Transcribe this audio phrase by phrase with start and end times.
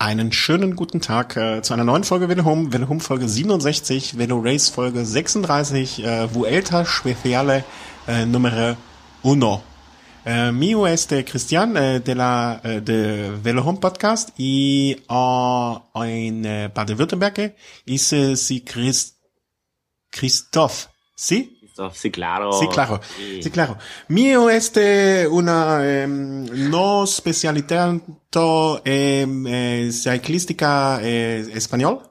[0.00, 4.16] Einen schönen guten Tag äh, zu einer neuen Folge Velo Home, Velo Home Folge 67,
[4.16, 7.64] Velo Race Folge 36, äh, Vuelta Speciale
[8.08, 8.78] äh, Numero
[9.22, 9.62] uno.
[10.24, 16.70] Eh, mío este Cristian eh, de la eh, de Velo Home Podcast y uh, en
[16.72, 17.54] Baden-Württemberg
[17.84, 19.18] ist eh, si Chris,
[20.10, 21.59] Christoph, ¿sí?
[21.80, 22.52] Christoph, sí, claro.
[22.52, 23.00] Sí, claro.
[23.16, 23.42] Sí.
[23.42, 23.76] Sí, claro.
[24.08, 28.00] Mío este una em, no especialidad
[28.84, 32.02] em, eh, ciclística eh, español.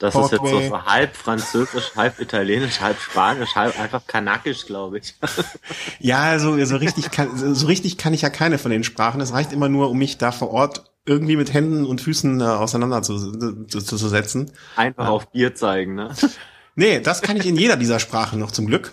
[0.00, 5.14] Das ist jetzt so halb französisch, halb italienisch, halb spanisch, halb einfach kanakisch, glaube ich.
[6.00, 9.20] Ja, so, so richtig kann, so richtig kann ich ja keine von den Sprachen.
[9.22, 12.44] Es reicht immer nur, um mich da vor Ort irgendwie mit Händen und Füßen äh,
[12.44, 13.68] auseinanderzusetzen.
[13.68, 14.52] Zu, zu, zu setzen.
[14.76, 16.10] Einfach auf Bier zeigen, ne?
[16.74, 18.92] Nee, das kann ich in jeder dieser Sprachen noch zum Glück.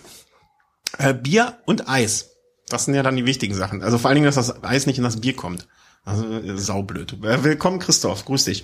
[0.98, 2.30] Äh, Bier und Eis.
[2.68, 3.82] Das sind ja dann die wichtigen Sachen.
[3.82, 5.66] Also vor allen Dingen, dass das Eis nicht in das Bier kommt.
[6.04, 7.14] Also äh, saublöd.
[7.24, 8.24] Äh, willkommen, Christoph.
[8.24, 8.62] Grüß dich.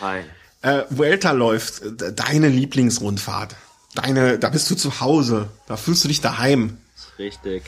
[0.00, 0.20] Hi.
[0.62, 1.82] Äh, Vuelta läuft.
[1.82, 3.56] äh, Deine Lieblingsrundfahrt.
[3.94, 5.48] Deine, da bist du zu Hause.
[5.66, 6.78] Da fühlst du dich daheim.
[7.18, 7.64] Richtig.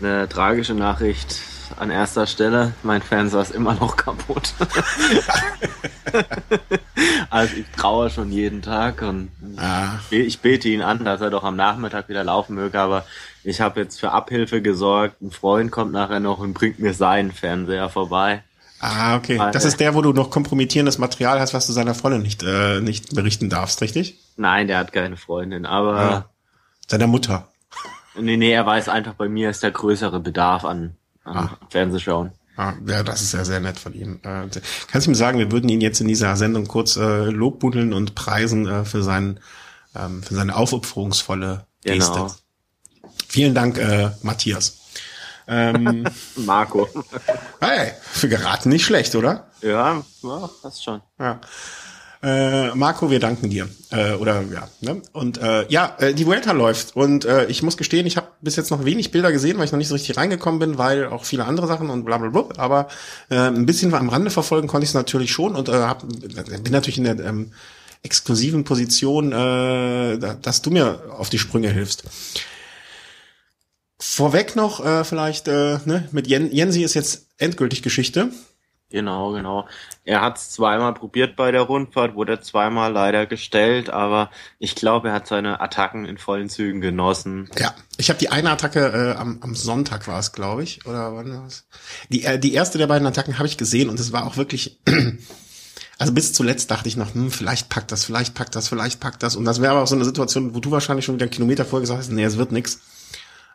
[0.00, 1.40] Eine tragische Nachricht
[1.78, 2.72] an erster Stelle.
[2.82, 4.54] Mein Fernseher ist immer noch kaputt.
[7.30, 9.98] also ich trauere schon jeden Tag und Ah.
[10.10, 13.04] ich bete ihn an, dass er doch am Nachmittag wieder laufen möge, aber
[13.44, 15.20] ich habe jetzt für Abhilfe gesorgt.
[15.22, 18.42] Ein Freund kommt nachher noch und bringt mir seinen Fernseher vorbei.
[18.80, 19.38] Ah, okay.
[19.38, 22.42] Weil- Das ist der, wo du noch kompromittierendes Material hast, was du seiner Freundin nicht,
[22.42, 24.18] äh, nicht berichten darfst, richtig?
[24.36, 26.24] Nein, der hat keine Freundin, aber Ah.
[26.86, 27.48] Seiner Mutter.
[28.18, 31.50] nee, nee, er weiß einfach, bei mir ist der größere Bedarf an, Ah.
[31.70, 32.32] Fernsehschauen.
[32.56, 34.20] Ah, ja, das ist ja sehr nett von ihm.
[34.22, 34.48] Äh,
[34.90, 38.14] kannst du ihm sagen, wir würden ihn jetzt in dieser Sendung kurz äh, lobbuddeln und
[38.14, 39.40] preisen äh, für, seinen,
[39.94, 42.12] ähm, für seine aufopferungsvolle Geste.
[42.12, 42.34] Genau.
[43.28, 44.78] Vielen Dank, äh, Matthias.
[45.46, 46.88] Ähm, Marco.
[47.60, 49.50] hey, für geraten nicht schlecht, oder?
[49.60, 51.02] ja, ja, passt schon.
[51.18, 51.40] Ja.
[52.22, 53.68] Äh, Marco, wir danken dir.
[53.90, 54.68] Äh, oder ja.
[54.80, 55.02] Ne?
[55.12, 56.96] Und äh, ja, äh, die Vuelta läuft.
[56.96, 59.72] Und äh, ich muss gestehen, ich habe bis jetzt noch wenig Bilder gesehen, weil ich
[59.72, 62.48] noch nicht so richtig reingekommen bin, weil auch viele andere Sachen und bla bla bla.
[62.56, 62.88] Aber
[63.28, 66.72] äh, ein bisschen am Rande verfolgen konnte ich es natürlich schon und äh, hab, bin
[66.72, 67.52] natürlich in der ähm,
[68.02, 72.04] exklusiven Position, äh, da- dass du mir auf die Sprünge hilfst.
[73.98, 78.30] Vorweg noch äh, vielleicht, äh, ne, mit Jen Jensi ist jetzt endgültig Geschichte.
[78.90, 79.66] Genau, genau.
[80.04, 84.30] Er hat es zweimal probiert bei der Rundfahrt, wurde zweimal leider gestellt, aber
[84.60, 87.50] ich glaube, er hat seine Attacken in vollen Zügen genossen.
[87.58, 91.16] Ja, ich habe die eine Attacke äh, am, am Sonntag war es, glaube ich, oder
[91.16, 91.66] wann war es?
[92.10, 94.78] Die, äh, die erste der beiden Attacken habe ich gesehen und es war auch wirklich,
[95.98, 99.20] also bis zuletzt dachte ich noch, hm, vielleicht packt das, vielleicht packt das, vielleicht packt
[99.24, 101.32] das und das wäre aber auch so eine Situation, wo du wahrscheinlich schon wieder einen
[101.32, 102.78] Kilometer vorher gesagt hast, nee, es wird nix.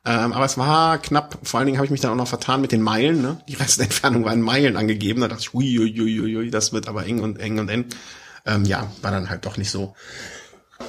[0.03, 2.62] Ähm, aber es war knapp, vor allen Dingen habe ich mich dann auch noch vertan
[2.62, 3.41] mit den Meilen, ne?
[3.47, 6.73] Die Restentfernung war in Meilen angegeben, da dachte ich, ui, ui, ui, ui, ui, das
[6.73, 7.85] wird aber eng und eng und eng.
[8.45, 9.95] Ähm, ja, war dann halt doch nicht so.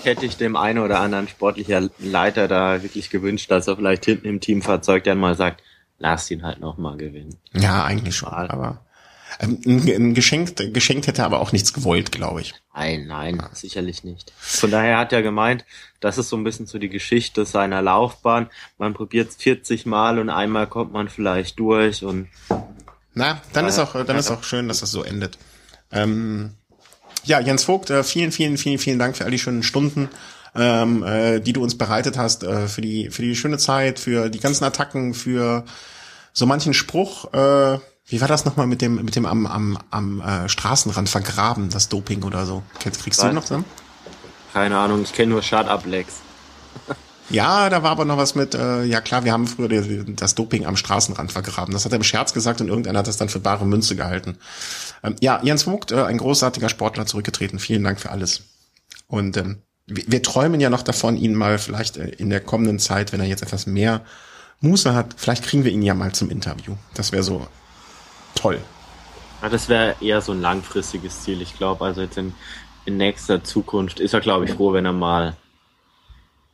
[0.03, 4.27] Hätte ich dem einen oder anderen sportlicher Leiter da wirklich gewünscht, dass er vielleicht hinten
[4.27, 5.63] im Teamfahrzeug dann mal sagt,
[5.99, 7.37] lass ihn halt noch mal gewinnen.
[7.53, 8.81] Ja, eigentlich schon, aber
[9.39, 12.55] ein, ein geschenkt, geschenkt hätte er aber auch nichts gewollt, glaube ich.
[12.75, 14.33] Nein, nein, sicherlich nicht.
[14.39, 15.65] Von daher hat er gemeint,
[16.01, 18.49] das ist so ein bisschen so die Geschichte seiner Laufbahn.
[18.79, 22.29] Man probiert es 40 Mal und einmal kommt man vielleicht durch und
[23.15, 25.39] Na, dann ist auch, dann ist auch schön, dass das so endet.
[25.91, 26.55] Ähm,
[27.25, 30.09] ja, Jens Vogt, äh, vielen, vielen, vielen, vielen Dank für all die schönen Stunden,
[30.55, 34.29] ähm, äh, die du uns bereitet hast, äh, für die, für die schöne Zeit, für
[34.29, 35.65] die ganzen Attacken, für
[36.33, 37.33] so manchen Spruch.
[37.33, 41.71] Äh, wie war das nochmal mit dem, mit dem am, am, am äh, Straßenrand vergraben,
[41.71, 42.63] das Doping oder so?
[42.79, 43.65] Kriegst, kriegst du Weiß noch zusammen?
[44.53, 45.85] keine Ahnung, ich kenne nur Shut Up.
[47.31, 50.67] Ja, da war aber noch was mit, äh, ja klar, wir haben früher das Doping
[50.67, 51.73] am Straßenrand vergraben.
[51.73, 54.37] Das hat er im Scherz gesagt und irgendeiner hat das dann für bare Münze gehalten.
[55.03, 57.59] Ähm, ja, Jens Vogt, äh, ein großartiger Sportler, zurückgetreten.
[57.59, 58.43] Vielen Dank für alles.
[59.07, 62.79] Und ähm, wir, wir träumen ja noch davon, ihn mal vielleicht äh, in der kommenden
[62.79, 64.03] Zeit, wenn er jetzt etwas mehr
[64.61, 66.75] Muße hat, vielleicht kriegen wir ihn ja mal zum Interview.
[66.93, 67.47] Das wäre so
[68.35, 68.61] toll.
[69.43, 71.43] Ja, das wäre eher so ein langfristiges Ziel.
[71.43, 72.35] Ich glaube, also jetzt in,
[72.85, 75.37] in nächster Zukunft ist er, glaube ich, froh, wenn er mal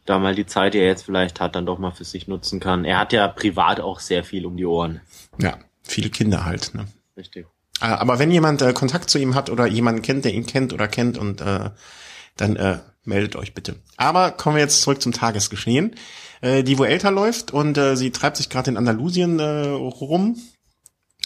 [0.08, 2.61] da mal die Zeit, die er jetzt vielleicht hat, dann doch mal für sich nutzen
[2.61, 2.85] kann.
[2.85, 5.03] Er hat ja privat auch sehr viel um die Ohren.
[5.38, 6.75] Ja, viele Kinder halt.
[6.75, 6.87] Ne?
[7.17, 7.47] Richtig.
[7.81, 10.73] Äh, Aber wenn jemand äh, Kontakt zu ihm hat oder jemanden kennt, der ihn kennt
[10.73, 11.70] oder kennt und äh,
[12.37, 13.76] dann äh, meldet euch bitte.
[13.97, 15.94] Aber kommen wir jetzt zurück zum Tagesgeschehen.
[16.41, 20.37] Äh, die Vuelta läuft und äh, sie treibt sich gerade in Andalusien äh, rum.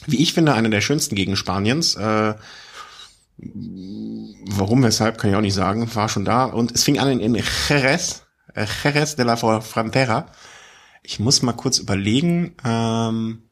[0.07, 1.95] Wie ich finde, eine der schönsten Gegenden Spaniens.
[1.95, 2.35] Äh,
[3.39, 5.95] warum, weshalb, kann ich auch nicht sagen.
[5.95, 6.45] War schon da.
[6.45, 8.23] Und es fing an in, in Jerez,
[8.55, 10.27] äh, Jerez de la Frontera.
[11.03, 12.55] Ich muss mal kurz überlegen.
[12.65, 13.43] Ähm,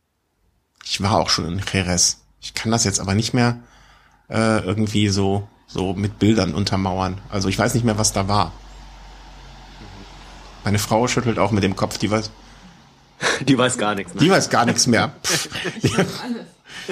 [0.85, 2.23] ich war auch schon in Jerez.
[2.41, 3.58] Ich kann das jetzt aber nicht mehr
[4.29, 7.20] äh, irgendwie so, so mit Bildern untermauern.
[7.29, 8.52] Also ich weiß nicht mehr, was da war.
[10.64, 12.31] Meine Frau schüttelt auch mit dem Kopf, die weiß.
[13.46, 14.22] Die weiß gar nichts mehr.
[14.22, 15.12] Die weiß gar nichts mehr.
[15.82, 16.46] Ich weiß alles.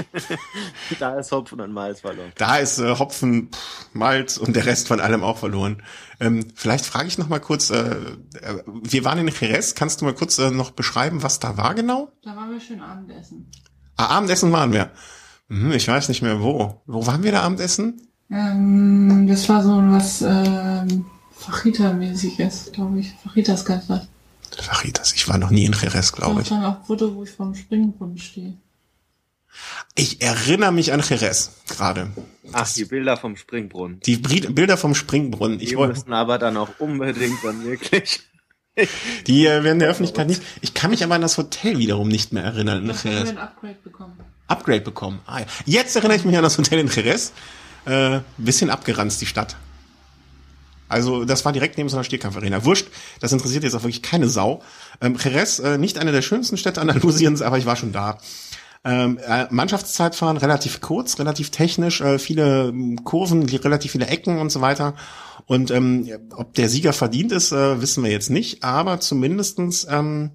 [0.98, 2.32] da ist Hopfen und Malz verloren.
[2.36, 5.82] Da ist äh, Hopfen, pff, Malz und der Rest von allem auch verloren.
[6.20, 10.04] Ähm, vielleicht frage ich noch mal kurz, äh, äh, wir waren in Jerez, kannst du
[10.04, 12.10] mal kurz äh, noch beschreiben, was da war genau?
[12.22, 13.50] Da waren wir schön Abendessen.
[13.96, 14.90] Ah, Abendessen waren wir.
[15.48, 16.82] Hm, ich weiß nicht mehr wo.
[16.86, 18.02] Wo waren wir da Abendessen?
[18.30, 21.06] Ähm, das war so was ähm,
[21.38, 23.14] Fajita-mäßiges, glaube ich.
[23.24, 24.08] Fajitas gab das.
[24.60, 26.46] Fajitas, ich war noch nie in Jerez, glaube ich.
[26.46, 28.54] stand auch Foto, wo ich vorm Springbrunnen stehe.
[29.94, 32.10] Ich erinnere mich an Jerez gerade.
[32.52, 34.00] Ach, die Bilder vom Springbrunnen.
[34.00, 35.58] Die Bri- Bilder vom Springbrunnen.
[35.58, 38.20] Die Ich wollte, müssen aber dann auch unbedingt dann wirklich.
[39.26, 40.42] die äh, werden der Öffentlichkeit nicht.
[40.60, 42.86] Ich kann mich aber an das Hotel wiederum nicht mehr erinnern.
[42.86, 43.30] Wir Jerez.
[43.30, 44.20] ein Upgrade bekommen.
[44.46, 45.18] Upgrade bekommen.
[45.26, 45.46] Ah, ja.
[45.66, 47.32] Jetzt erinnere ich mich an das Hotel in Jerez.
[47.86, 49.56] Äh, bisschen abgeranzt, die Stadt.
[50.88, 52.64] Also das war direkt neben so einer Stierkampfarena.
[52.64, 52.88] Wurscht,
[53.20, 54.62] das interessiert jetzt auch wirklich keine Sau.
[55.00, 58.18] Ähm, Jerez, äh, nicht eine der schönsten Städte Andalusiens, aber ich war schon da.
[58.84, 62.72] Ähm, äh, Mannschaftszeitfahren relativ kurz, relativ technisch, äh, viele
[63.04, 64.94] Kurven, relativ viele Ecken und so weiter.
[65.46, 70.30] Und ähm, ob der Sieger verdient ist, äh, wissen wir jetzt nicht, aber zumindestens ähm,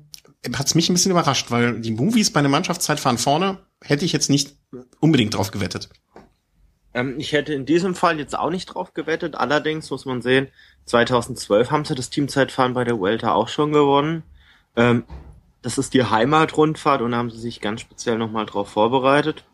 [0.55, 4.11] hat es mich ein bisschen überrascht, weil die Movies bei einem Mannschaftszeitfahren vorne hätte ich
[4.11, 4.55] jetzt nicht
[4.99, 5.89] unbedingt drauf gewettet.
[6.93, 9.35] Ähm, ich hätte in diesem Fall jetzt auch nicht drauf gewettet.
[9.35, 10.49] Allerdings muss man sehen,
[10.85, 14.23] 2012 haben sie das Teamzeitfahren bei der Vuelta auch schon gewonnen.
[14.75, 15.03] Ähm,
[15.61, 19.45] das ist die Heimatrundfahrt und da haben sie sich ganz speziell nochmal drauf vorbereitet.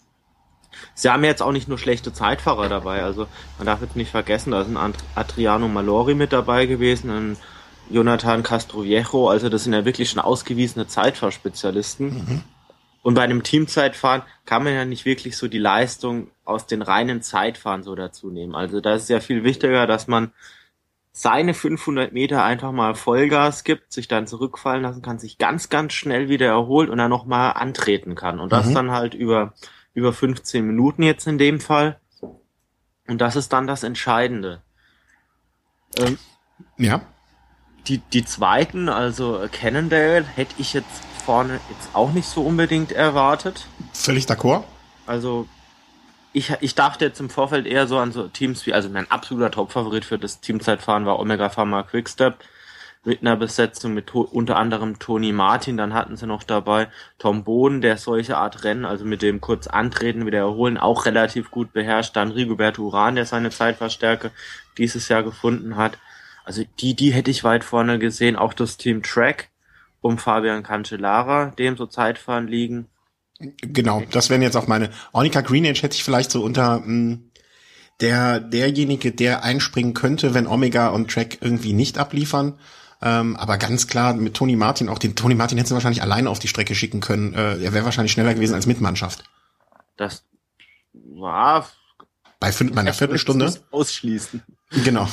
[0.93, 3.27] Sie haben jetzt auch nicht nur schlechte Zeitfahrer dabei, also
[3.57, 7.37] man darf jetzt nicht vergessen, da ist ein Adriano Malori mit dabei gewesen, ein
[7.89, 12.43] Jonathan Castroviejo, also das sind ja wirklich schon ausgewiesene Zeitfahrspezialisten.
[13.01, 17.21] Und bei einem Teamzeitfahren kann man ja nicht wirklich so die Leistung aus den reinen
[17.21, 18.55] Zeitfahren so dazu nehmen.
[18.55, 20.31] Also da ist es ja viel wichtiger, dass man
[21.11, 25.93] seine 500 Meter einfach mal Vollgas gibt, sich dann zurückfallen lassen kann, sich ganz, ganz
[25.93, 28.39] schnell wieder erholt und dann nochmal antreten kann.
[28.39, 28.73] Und das Mhm.
[28.75, 29.53] dann halt über,
[29.93, 31.99] über 15 Minuten jetzt in dem Fall.
[33.07, 34.61] Und das ist dann das Entscheidende.
[35.97, 36.17] Ähm,
[36.77, 37.01] Ja.
[37.87, 43.67] die, die zweiten, also Cannondale, hätte ich jetzt vorne jetzt auch nicht so unbedingt erwartet.
[43.93, 44.63] Völlig d'accord.
[45.05, 45.47] Also
[46.33, 49.51] ich, ich dachte jetzt im Vorfeld eher so an so Teams wie, also mein absoluter
[49.51, 52.35] Top-Favorit für das Teamzeitfahren war Omega Pharma Quickstep
[53.05, 57.81] mit einer Besetzung mit unter anderem Tony Martin, dann hatten sie noch dabei Tom Boden,
[57.81, 62.15] der solche Art Rennen, also mit dem kurz antreten, wieder erholen, auch relativ gut beherrscht,
[62.15, 64.31] dann Rigoberto Uran, der seine Zeitverstärke
[64.77, 65.97] dieses Jahr gefunden hat.
[66.43, 69.49] Also die, die hätte ich weit vorne gesehen, auch das Team Track
[70.01, 72.87] um Fabian Cancellara, dem so Zeitfahren liegen.
[73.61, 74.89] Genau, das wären jetzt auch meine.
[75.13, 77.19] Ornica Greenage hätte ich vielleicht so unter mh,
[78.01, 82.59] der derjenige, der einspringen könnte, wenn Omega und Track irgendwie nicht abliefern.
[83.01, 86.29] Ähm, aber ganz klar mit Tony Martin, auch den Tony Martin hätten sie wahrscheinlich alleine
[86.29, 87.33] auf die Strecke schicken können.
[87.33, 89.23] Äh, er wäre wahrscheinlich schneller gewesen als mit Mannschaft.
[89.95, 90.25] Das
[90.93, 91.67] war
[92.41, 93.53] Bei fünf, meiner Viertelstunde.
[93.71, 94.43] ausschließen.
[94.83, 95.07] Genau.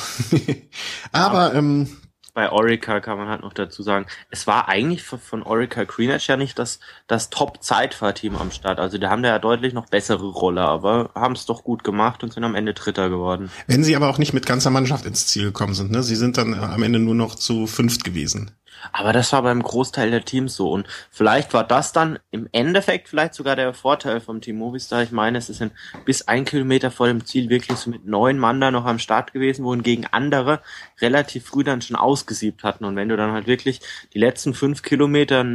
[1.13, 1.89] aber ähm,
[2.37, 6.27] Bei Orica kann man halt noch dazu sagen, es war eigentlich von- von Orica Greenwich
[6.27, 8.77] ja nicht das, das Top-Zeitfahrteam am Start.
[8.79, 12.23] Also die haben da ja deutlich noch bessere Rolle, aber haben es doch gut gemacht
[12.23, 13.49] und sind am Ende Dritter geworden.
[13.65, 16.03] wenn sie aber auch nicht mit ganzer Mannschaft ins Ziel gekommen sind, ne?
[16.03, 18.51] Sie sind dann äh, am Ende nur noch zu fünft gewesen.
[18.91, 20.71] Aber das war beim Großteil der Teams so.
[20.71, 25.03] Und vielleicht war das dann im Endeffekt vielleicht sogar der Vorteil vom Team Movistar.
[25.03, 25.71] Ich meine, es ist in,
[26.05, 29.33] bis ein Kilometer vor dem Ziel wirklich so mit neun Mann da noch am Start
[29.33, 30.61] gewesen, wohingegen andere
[30.99, 32.85] relativ früh dann schon ausgesiebt hatten.
[32.85, 33.81] Und wenn du dann halt wirklich
[34.13, 35.45] die letzten fünf Kilometer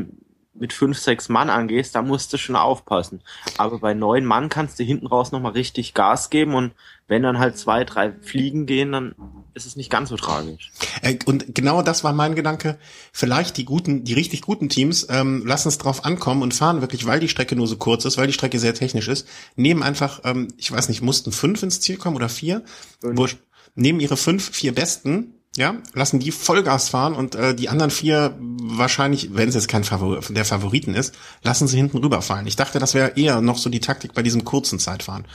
[0.55, 3.23] mit fünf, sechs Mann angehst, da musst du schon aufpassen.
[3.57, 6.73] Aber bei neun Mann kannst du hinten raus nochmal richtig Gas geben und
[7.09, 9.15] wenn dann halt zwei, drei Fliegen gehen, dann
[9.55, 10.71] ist es nicht ganz so tragisch.
[11.03, 12.79] Äh, Und genau das war mein Gedanke.
[13.13, 17.07] Vielleicht die guten, die richtig guten Teams ähm, lassen es drauf ankommen und fahren wirklich,
[17.07, 20.21] weil die Strecke nur so kurz ist, weil die Strecke sehr technisch ist, nehmen einfach,
[20.25, 22.63] ähm, ich weiß nicht, mussten fünf ins Ziel kommen oder vier,
[23.01, 23.19] Fünf.
[23.19, 23.39] Wurscht.
[23.75, 28.37] nehmen ihre fünf, vier Besten, ja, lassen die Vollgas fahren und äh, die anderen vier
[28.41, 32.47] wahrscheinlich, wenn es jetzt kein Favor der Favoriten ist, lassen sie hinten rüberfallen.
[32.47, 35.27] Ich dachte, das wäre eher noch so die Taktik bei diesem kurzen Zeitfahren.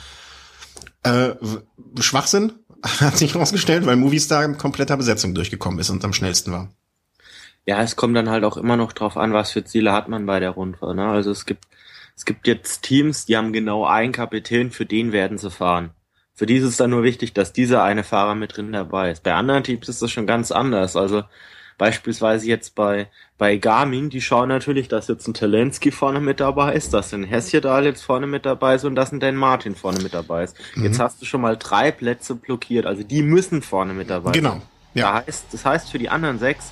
[1.04, 1.34] Äh,
[2.00, 2.52] Schwachsinn
[3.00, 6.68] hat sich herausgestellt, weil Movistar in kompletter Besetzung durchgekommen ist und am schnellsten war.
[7.64, 10.26] Ja, es kommt dann halt auch immer noch drauf an, was für Ziele hat man
[10.26, 10.96] bei der Rundfahrt.
[10.96, 11.06] Ne?
[11.06, 11.64] Also es gibt,
[12.16, 15.90] es gibt jetzt Teams, die haben genau einen Kapitän, für den werden sie fahren.
[16.38, 19.24] Für die ist es dann nur wichtig, dass dieser eine Fahrer mit drin dabei ist.
[19.24, 20.94] Bei anderen Teams ist das schon ganz anders.
[20.94, 21.24] Also
[21.78, 26.74] beispielsweise jetzt bei, bei Garmin, die schauen natürlich, dass jetzt ein Talensky vorne mit dabei
[26.74, 29.98] ist, dass ein Hesjedal jetzt vorne mit dabei ist und dass ein Dan Martin vorne
[29.98, 30.56] mit dabei ist.
[30.76, 30.84] Mhm.
[30.84, 34.50] Jetzt hast du schon mal drei Plätze blockiert, also die müssen vorne mit dabei genau.
[34.50, 34.62] sein.
[34.94, 35.06] Genau.
[35.08, 35.14] Ja.
[35.14, 36.70] Das heißt, das heißt für die anderen sechs,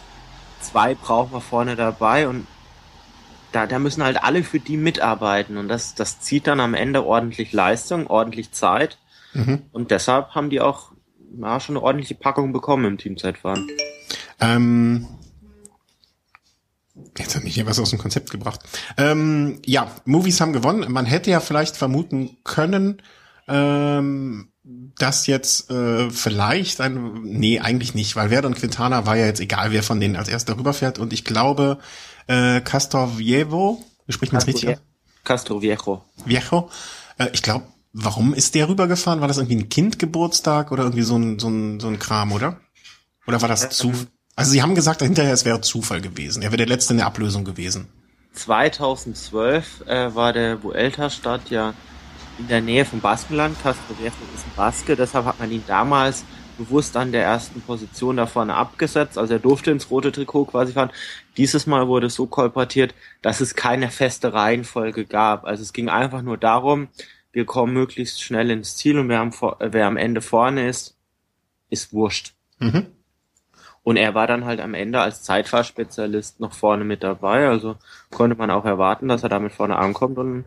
[0.61, 2.46] zwei brauchen wir vorne dabei und
[3.50, 7.04] da, da müssen halt alle für die mitarbeiten und das, das zieht dann am Ende
[7.04, 8.99] ordentlich Leistung, ordentlich Zeit
[9.37, 9.62] mhm.
[9.73, 10.93] und deshalb haben die auch
[11.40, 13.69] ja, schon eine ordentliche Packung bekommen im Teamzeitfahren.
[14.40, 15.07] Ähm,
[17.19, 18.61] Jetzt hat mich hier was aus dem Konzept gebracht.
[18.97, 20.90] Ähm, ja, Movies haben gewonnen.
[20.90, 23.02] Man hätte ja vielleicht vermuten können,
[23.49, 24.49] ähm,
[24.99, 29.40] dass jetzt äh, vielleicht ein, nee, eigentlich nicht, weil Werder und Quintana war ja jetzt
[29.40, 30.99] egal, wer von denen als erster rüberfährt.
[30.99, 31.78] Und ich glaube,
[32.26, 34.78] äh, Castor Viejo, spricht man es richtig?
[35.25, 36.02] Castro Viejo.
[36.25, 36.71] Viejo.
[37.19, 37.66] Äh, ich glaube,
[37.97, 39.21] warum ist der rübergefahren?
[39.21, 42.61] War das irgendwie ein Kindgeburtstag oder irgendwie so ein, so ein, so ein Kram, oder?
[43.26, 43.93] Oder war das äh, zu?
[44.37, 46.43] Also sie haben gesagt, hinterher es wäre Zufall gewesen.
[46.43, 47.88] Er wäre der letzte in der Ablösung gewesen.
[48.35, 51.73] 2012 äh, war der Vuelta-Start ja
[52.38, 53.57] in der Nähe von Baskenland.
[53.62, 56.23] Castro Viejo ist ein Baske, deshalb hat man ihn damals
[56.59, 59.17] bewusst an der ersten Position da vorne abgesetzt.
[59.17, 60.91] Also er durfte ins rote Trikot quasi fahren.
[61.38, 65.45] Dieses Mal wurde so kolportiert, dass es keine feste Reihenfolge gab.
[65.45, 66.88] Also es ging einfach nur darum,
[67.37, 70.97] wir kommen möglichst schnell ins Ziel und wer am, wer am Ende vorne ist,
[71.69, 72.33] ist wurscht.
[72.61, 72.87] Mhm.
[73.83, 77.47] Und er war dann halt am Ende als Zeitfahrspezialist noch vorne mit dabei.
[77.47, 77.76] Also
[78.11, 80.16] konnte man auch erwarten, dass er damit vorne ankommt.
[80.16, 80.47] Und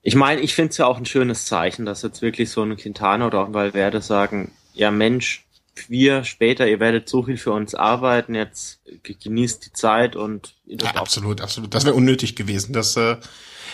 [0.00, 2.78] ich meine, ich finde es ja auch ein schönes Zeichen, dass jetzt wirklich so ein
[2.78, 5.44] Quintana oder auch ein Valverde sagen, ja Mensch,
[5.88, 10.94] wir später, ihr werdet so viel für uns arbeiten, jetzt genießt die Zeit und ja,
[10.94, 11.74] absolut, absolut.
[11.74, 12.72] Das wäre unnötig gewesen.
[12.72, 13.18] Das, äh,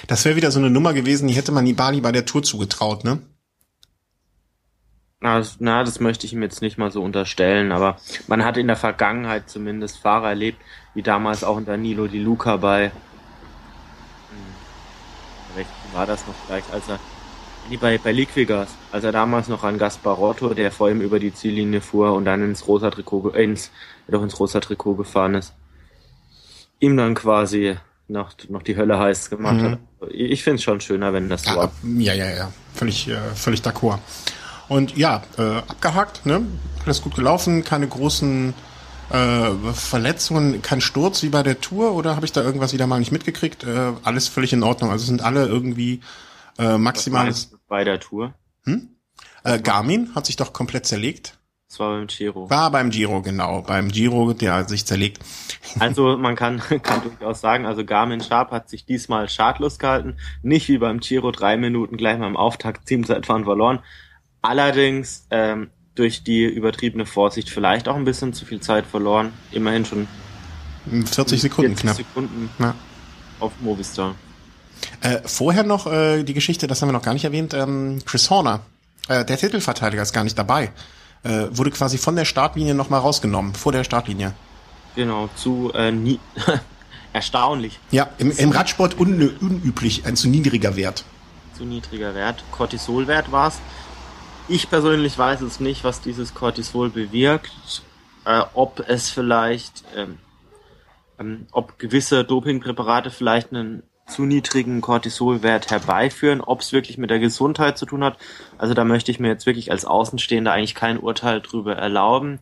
[0.07, 3.05] das wäre wieder so eine Nummer gewesen, die hätte man Nibali bei der Tour zugetraut,
[3.05, 3.21] ne?
[5.21, 7.97] Na, na, das möchte ich ihm jetzt nicht mal so unterstellen, aber
[8.29, 10.61] man hat in der Vergangenheit zumindest Fahrer erlebt,
[10.95, 12.95] wie damals auch in Danilo Di Luca bei, hm,
[15.57, 17.01] recht war das noch gleich, als er
[17.77, 21.81] bei, bei Liquigas, als er damals noch an Gasparotto, der vor ihm über die Ziellinie
[21.81, 23.71] fuhr und dann ins rosa Trikot, ins,
[24.07, 25.53] doch ins rosa Trikot gefahren ist,
[26.79, 27.77] ihm dann quasi
[28.09, 29.71] noch, noch die Hölle heiß gemacht mhm.
[29.73, 29.79] hat.
[30.11, 32.53] Ich finde es schon schöner, wenn das so ja, Ja, ja, ja.
[32.75, 33.99] Völlig, äh, völlig d'accord.
[34.69, 36.47] Und ja, äh, abgehakt, ne?
[36.85, 38.55] Alles gut gelaufen, keine großen
[39.11, 42.99] äh, Verletzungen, kein Sturz wie bei der Tour oder habe ich da irgendwas wieder mal
[42.99, 43.65] nicht mitgekriegt?
[43.65, 44.91] Äh, alles völlig in Ordnung.
[44.91, 46.01] Also sind alle irgendwie
[46.59, 48.35] äh, maximales bei der Tour?
[48.65, 48.91] Hm?
[49.45, 51.38] Äh, Garmin hat sich doch komplett zerlegt.
[51.69, 52.49] Das war beim Giro.
[52.49, 53.61] War beim Giro, genau.
[53.61, 55.19] Beim Giro, der sich zerlegt.
[55.79, 60.17] Also man kann, kann durchaus sagen, also Garmin Sharp hat sich diesmal schadlos gehalten.
[60.43, 63.81] Nicht wie beim Giro drei Minuten gleich mal im Auftakt Teamzeitfahren verloren.
[64.41, 69.35] Allerdings ähm, durch die übertriebene Vorsicht vielleicht auch ein bisschen zu viel Zeit verloren.
[69.51, 70.09] Immerhin schon
[70.91, 71.97] 40 Sekunden 40 knapp.
[71.97, 72.75] Sekunden ja.
[73.41, 74.15] auf Movistar.
[75.03, 78.31] Äh, vorher noch äh, die Geschichte, das haben wir noch gar nicht erwähnt, ähm, Chris
[78.31, 78.61] Horner,
[79.09, 80.71] äh, der Titelverteidiger ist gar nicht dabei.
[81.29, 84.33] Äh, wurde quasi von der Startlinie nochmal rausgenommen, vor der Startlinie.
[84.95, 86.19] Genau, zu äh, nie
[87.13, 87.79] erstaunlich.
[87.91, 91.05] Ja, im, im Radsport un unüblich, ein zu niedriger Wert.
[91.53, 93.61] Zu niedriger Wert, Cortisolwert war es.
[94.49, 97.83] Ich persönlich weiß es nicht, was dieses Cortisol bewirkt,
[98.25, 100.17] äh, ob es vielleicht, ähm,
[101.19, 107.19] ähm, ob gewisse Dopingpräparate vielleicht einen zu niedrigen Cortisolwert herbeiführen, ob es wirklich mit der
[107.19, 108.17] Gesundheit zu tun hat.
[108.57, 112.41] Also da möchte ich mir jetzt wirklich als Außenstehender eigentlich kein Urteil drüber erlauben.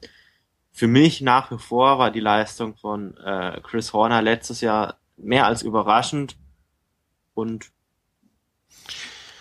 [0.72, 5.46] Für mich nach wie vor war die Leistung von äh, Chris Horner letztes Jahr mehr
[5.46, 6.36] als überraschend
[7.34, 7.70] und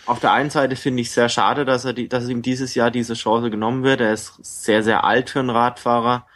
[0.06, 2.92] auf der einen Seite finde ich sehr schade, dass er die, dass ihm dieses Jahr
[2.92, 4.00] diese Chance genommen wird.
[4.00, 6.26] Er ist sehr, sehr alt für einen Radfahrer.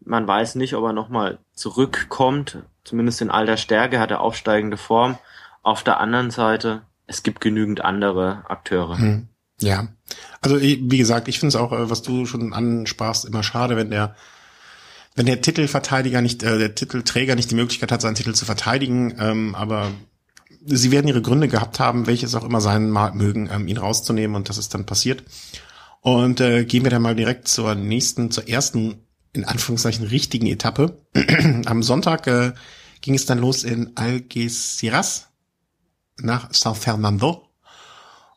[0.00, 2.58] Man weiß nicht, ob er nochmal zurückkommt.
[2.82, 5.18] Zumindest in alter Stärke hat er aufsteigende Form.
[5.62, 8.98] Auf der anderen Seite, es gibt genügend andere Akteure.
[8.98, 9.28] Hm.
[9.60, 9.88] Ja,
[10.40, 13.90] also wie gesagt, ich finde es auch, äh, was du schon ansprachst, immer schade, wenn
[13.90, 14.16] der
[15.14, 19.14] wenn der Titelverteidiger nicht, äh, der Titelträger nicht die Möglichkeit hat, seinen Titel zu verteidigen,
[19.18, 19.90] ähm, aber
[20.64, 24.48] sie werden ihre Gründe gehabt haben, welches auch immer sein mögen, ähm, ihn rauszunehmen und
[24.48, 25.22] das ist dann passiert.
[26.00, 30.98] Und äh, gehen wir dann mal direkt zur nächsten, zur ersten, in Anführungszeichen, richtigen Etappe.
[31.66, 32.52] Am Sonntag äh,
[33.02, 35.28] ging es dann los in Algeciras
[36.18, 37.48] nach San Fernando.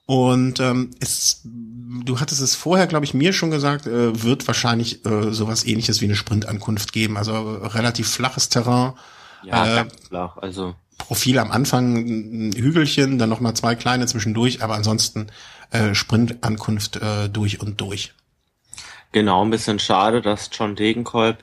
[0.06, 5.04] Und ähm, es, du hattest es vorher, glaube ich, mir schon gesagt, äh, wird wahrscheinlich
[5.06, 7.18] äh, sowas ähnliches wie eine Sprintankunft geben.
[7.18, 8.94] Also äh, relativ flaches Terrain.
[9.44, 10.76] Ja, äh, flach, also.
[10.98, 15.28] Profil am Anfang ein Hügelchen, dann nochmal zwei kleine zwischendurch, aber ansonsten
[15.72, 18.14] äh, Sprintankunft äh, durch und durch.
[19.12, 21.38] Genau, ein bisschen schade, dass John Degenkolb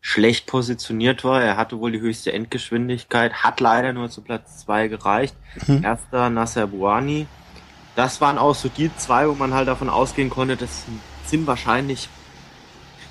[0.00, 1.42] schlecht positioniert war.
[1.42, 5.34] Er hatte wohl die höchste Endgeschwindigkeit, hat leider nur zu Platz zwei gereicht.
[5.66, 5.84] Mhm.
[5.84, 7.26] Erster Nasser Buani.
[7.96, 10.84] Das waren auch so die zwei, wo man halt davon ausgehen konnte, das
[11.26, 12.08] sind wahrscheinlich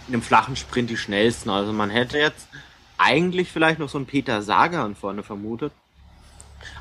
[0.07, 1.49] in einem flachen Sprint die schnellsten.
[1.49, 2.47] Also man hätte jetzt
[2.97, 5.73] eigentlich vielleicht noch so einen Peter Sagan vorne vermutet.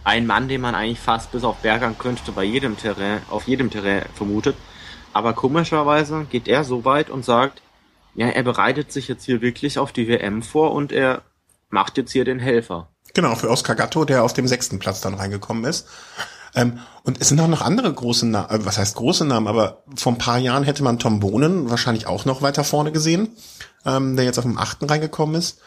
[0.05, 4.05] Ein Mann, den man eigentlich fast bis auf Bergankünfte bei jedem Terrain, auf jedem Terrain
[4.15, 4.57] vermutet.
[5.13, 7.61] Aber komischerweise geht er so weit und sagt,
[8.17, 11.23] ja, er bereitet sich jetzt hier wirklich auf die WM vor und er
[11.69, 12.89] macht jetzt hier den Helfer.
[13.15, 15.87] Genau, für Oscar Gatto, der auf dem sechsten Platz dann reingekommen ist.
[16.55, 19.85] Ähm, und es sind auch noch andere große Namen, äh, was heißt große Namen, aber
[19.95, 23.29] vor ein paar Jahren hätte man Tom Bohnen wahrscheinlich auch noch weiter vorne gesehen,
[23.85, 25.61] ähm, der jetzt auf dem achten reingekommen ist.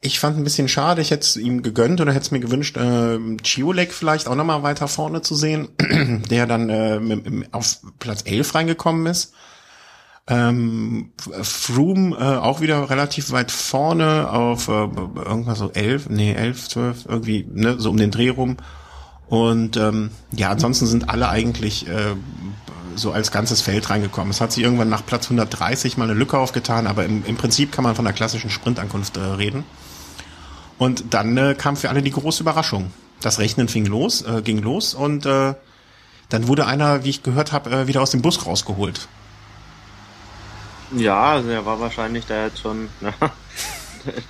[0.00, 2.76] Ich fand ein bisschen schade, ich hätte es ihm gegönnt oder hätte es mir gewünscht,
[2.76, 5.68] äh, Chiolek vielleicht auch nochmal weiter vorne zu sehen,
[6.30, 9.34] der dann äh, auf Platz 11 reingekommen ist.
[10.26, 11.12] Ähm,
[11.42, 17.06] Froome äh, auch wieder relativ weit vorne auf äh, irgendwas so 11, nee, 11, 12,
[17.06, 18.56] irgendwie, ne, so um den Dreh rum.
[19.28, 22.14] Und ähm, ja, ansonsten sind alle eigentlich äh,
[22.96, 24.30] so als ganzes Feld reingekommen.
[24.30, 27.72] Es hat sich irgendwann nach Platz 130 mal eine Lücke aufgetan, aber im, im Prinzip
[27.72, 29.64] kann man von einer klassischen Sprintankunft äh, reden.
[30.78, 32.92] Und dann äh, kam für alle die große Überraschung.
[33.20, 35.54] Das Rechnen fing los, äh, ging los und äh,
[36.28, 39.08] dann wurde einer, wie ich gehört habe, äh, wieder aus dem Bus rausgeholt.
[40.92, 43.12] Ja, also er war wahrscheinlich da jetzt schon na,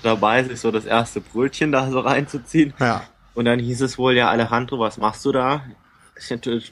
[0.02, 2.74] dabei, sich so das erste Brötchen da so reinzuziehen.
[2.78, 3.02] Ja.
[3.34, 5.62] Und dann hieß es wohl, ja, Alejandro, was machst du da?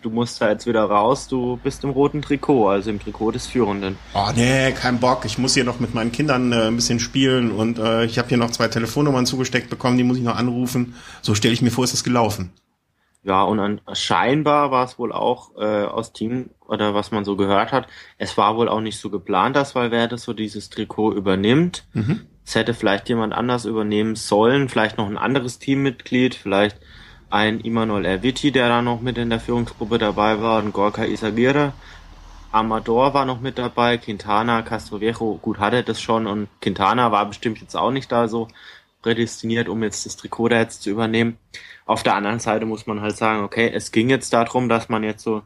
[0.02, 3.48] Du musst da jetzt wieder raus, du bist im roten Trikot, also im Trikot des
[3.48, 3.98] Führenden.
[4.14, 5.24] Oh nee, kein Bock.
[5.24, 8.28] Ich muss hier noch mit meinen Kindern äh, ein bisschen spielen und äh, ich habe
[8.28, 10.94] hier noch zwei Telefonnummern zugesteckt bekommen, die muss ich noch anrufen.
[11.22, 12.52] So stelle ich mir vor, ist es gelaufen.
[13.24, 17.36] Ja, und an, scheinbar war es wohl auch äh, aus Team oder was man so
[17.36, 17.86] gehört hat,
[18.18, 21.84] es war wohl auch nicht so geplant, dass Valverde so dieses Trikot übernimmt.
[21.92, 22.26] Mhm.
[22.44, 26.78] Es hätte vielleicht jemand anders übernehmen sollen, vielleicht noch ein anderes Teammitglied, vielleicht
[27.30, 31.72] ein Immanuel Erviti, der da noch mit in der Führungsgruppe dabei war, ein Gorka Isaguirre.
[32.50, 37.60] Amador war noch mit dabei, Quintana, Castroviejo, gut hatte das schon und Quintana war bestimmt
[37.60, 38.48] jetzt auch nicht da so
[39.02, 41.36] prädestiniert, um jetzt das Trikot da jetzt zu übernehmen.
[41.84, 45.02] Auf der anderen Seite muss man halt sagen, okay, es ging jetzt darum, dass man
[45.02, 45.42] jetzt so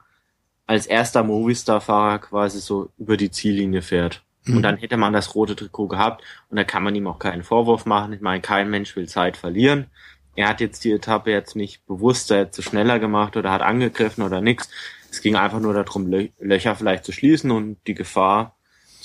[0.66, 4.22] als erster Movistar-Fahrer quasi so über die Ziellinie fährt.
[4.44, 4.56] Mhm.
[4.56, 7.42] Und dann hätte man das rote Trikot gehabt und da kann man ihm auch keinen
[7.42, 8.12] Vorwurf machen.
[8.12, 9.86] Ich meine, kein Mensch will Zeit verlieren.
[10.34, 14.40] Er hat jetzt die Etappe jetzt nicht bewusster jetzt schneller gemacht oder hat angegriffen oder
[14.40, 14.68] nichts.
[15.10, 18.55] Es ging einfach nur darum, Löcher vielleicht zu schließen und die Gefahr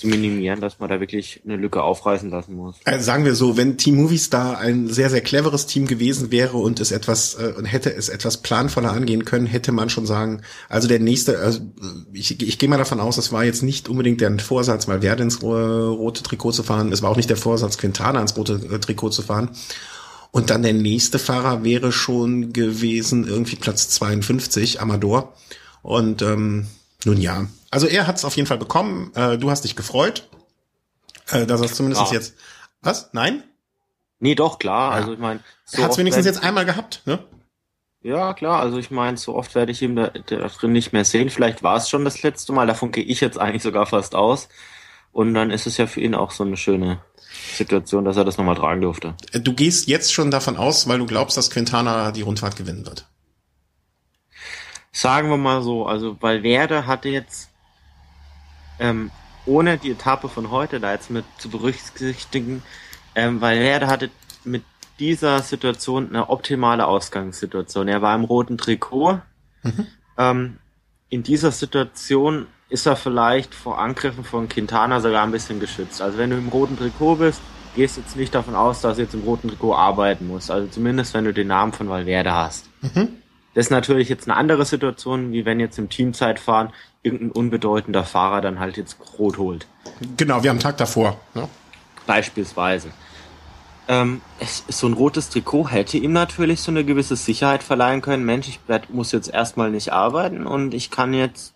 [0.01, 2.75] zu minimieren, dass man da wirklich eine Lücke aufreißen lassen muss.
[2.85, 6.57] Also sagen wir so, wenn Team Movies da ein sehr, sehr cleveres Team gewesen wäre
[6.57, 10.41] und es etwas äh, und hätte es etwas planvoller angehen können, hätte man schon sagen,
[10.69, 11.59] also der nächste, also
[12.13, 15.23] ich, ich gehe mal davon aus, es war jetzt nicht unbedingt der Vorsatz, mal Werde
[15.23, 18.79] ins rote Trikot zu fahren, es war auch nicht der Vorsatz, Quintana ins rote äh,
[18.79, 19.51] Trikot zu fahren.
[20.31, 25.33] Und dann der nächste Fahrer wäre schon gewesen, irgendwie Platz 52, Amador.
[25.83, 26.67] Und ähm,
[27.05, 29.11] nun ja, also er hat es auf jeden Fall bekommen.
[29.15, 30.27] Äh, du hast dich gefreut,
[31.31, 32.13] äh, dass er es zumindest ja.
[32.13, 32.35] jetzt.
[32.81, 33.09] Was?
[33.13, 33.43] Nein?
[34.19, 34.91] Nee, doch, klar.
[34.91, 34.97] Ja.
[34.97, 35.39] Also ich meine.
[35.65, 37.19] So hat es wenigstens jetzt einmal gehabt, ne?
[38.03, 38.59] Ja, klar.
[38.59, 41.29] Also ich meine, so oft werde ich ihn da, da drin nicht mehr sehen.
[41.29, 42.67] Vielleicht war es schon das letzte Mal.
[42.67, 44.49] Davon gehe ich jetzt eigentlich sogar fast aus.
[45.11, 47.01] Und dann ist es ja für ihn auch so eine schöne
[47.55, 49.15] Situation, dass er das nochmal tragen durfte.
[49.31, 52.85] Äh, du gehst jetzt schon davon aus, weil du glaubst, dass Quintana die Rundfahrt gewinnen
[52.85, 53.07] wird.
[54.91, 57.49] Sagen wir mal so, also Valverde hatte jetzt
[58.79, 59.11] ähm,
[59.45, 62.61] ohne die Etappe von heute da jetzt mit zu berücksichtigen,
[63.15, 64.09] ähm, er hatte
[64.43, 64.63] mit
[64.99, 67.87] dieser Situation eine optimale Ausgangssituation.
[67.87, 69.19] Er war im roten Trikot.
[69.63, 69.87] Mhm.
[70.17, 70.57] Ähm,
[71.09, 76.01] in dieser Situation ist er vielleicht vor Angriffen von Quintana sogar ein bisschen geschützt.
[76.01, 77.41] Also wenn du im roten Trikot bist,
[77.75, 80.51] gehst du jetzt nicht davon aus, dass du jetzt im roten Trikot arbeiten musst.
[80.51, 82.69] Also zumindest wenn du den Namen von Valverde hast.
[82.81, 83.20] Mhm.
[83.53, 86.71] Das ist natürlich jetzt eine andere Situation, wie wenn jetzt im Teamzeitfahren
[87.03, 89.67] irgendein unbedeutender Fahrer dann halt jetzt rot holt.
[90.17, 91.19] Genau, wie am Tag davor.
[91.33, 91.49] Ne?
[92.07, 92.91] Beispielsweise.
[93.87, 98.23] Ähm, es, so ein rotes Trikot hätte ihm natürlich so eine gewisse Sicherheit verleihen können.
[98.23, 101.53] Mensch, ich werd, muss jetzt erstmal nicht arbeiten und ich kann jetzt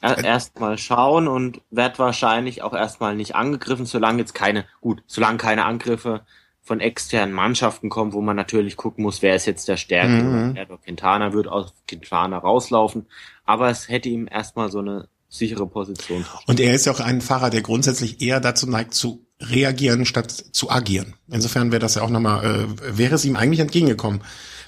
[0.00, 5.38] er, erstmal schauen und werde wahrscheinlich auch erstmal nicht angegriffen, solange jetzt keine, gut, solange
[5.38, 6.22] keine Angriffe
[6.62, 10.22] von externen Mannschaften kommen, wo man natürlich gucken muss, wer ist jetzt der Stärke.
[10.22, 10.58] Mhm.
[10.84, 13.06] Quintana wird aus Quintana rauslaufen,
[13.44, 16.24] aber es hätte ihm erstmal so eine sichere Position.
[16.46, 20.30] Und er ist ja auch ein Fahrer, der grundsätzlich eher dazu neigt zu reagieren statt
[20.30, 21.14] zu agieren.
[21.30, 24.22] Insofern wäre das ja auch nochmal, äh, wäre es ihm eigentlich entgegengekommen,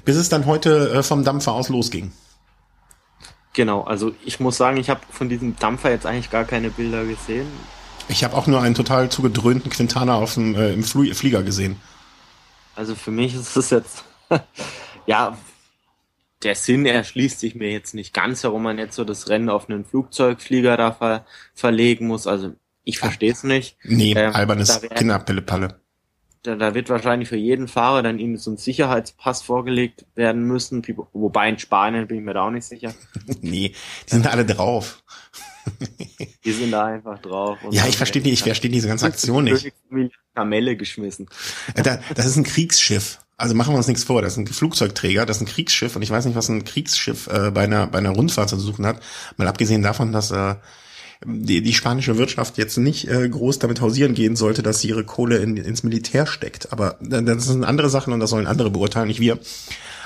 [0.04, 2.12] bis es dann heute äh, vom Dampfer aus losging.
[3.52, 7.04] Genau, also ich muss sagen, ich habe von diesem Dampfer jetzt eigentlich gar keine Bilder
[7.04, 7.46] gesehen.
[8.08, 11.76] Ich habe auch nur einen total zugedröhnten Quintana auf dem, äh, im Fl Flieger gesehen.
[12.74, 14.04] Also für mich ist es jetzt,
[15.06, 15.36] ja,
[16.42, 19.68] der Sinn erschließt sich mir jetzt nicht ganz, warum man jetzt so das Rennen auf
[19.68, 22.26] einen Flugzeugflieger da ver verlegen muss.
[22.26, 22.52] Also
[22.84, 23.76] ich verstehe es nicht.
[23.84, 25.80] Nee, ähm, albernes Kinderpille-Palle.
[26.42, 30.82] Da, da wird wahrscheinlich für jeden Fahrer dann ihm so ein Sicherheitspass vorgelegt werden müssen.
[31.12, 32.92] Wobei in Spanien bin ich mir da auch nicht sicher.
[33.40, 33.74] nee,
[34.06, 35.04] die sind alle drauf.
[36.44, 37.58] Die sind da einfach drauf.
[37.70, 39.72] ja, ich verstehe nicht, ich verstehe diese ganze Aktion nicht.
[40.34, 41.28] Kamelle geschmissen.
[41.74, 43.18] das ist ein Kriegsschiff.
[43.36, 46.02] Also machen wir uns nichts vor, das ist ein Flugzeugträger, das ist ein Kriegsschiff und
[46.02, 49.02] ich weiß nicht, was ein Kriegsschiff äh, bei einer bei einer Rundfahrt zu suchen hat.
[49.36, 50.54] Mal abgesehen davon, dass äh,
[51.24, 55.04] die, die spanische Wirtschaft jetzt nicht äh, groß damit hausieren gehen sollte, dass sie ihre
[55.04, 56.72] Kohle in, ins Militär steckt.
[56.72, 59.38] Aber das sind andere Sachen und das sollen andere beurteilen, nicht wir.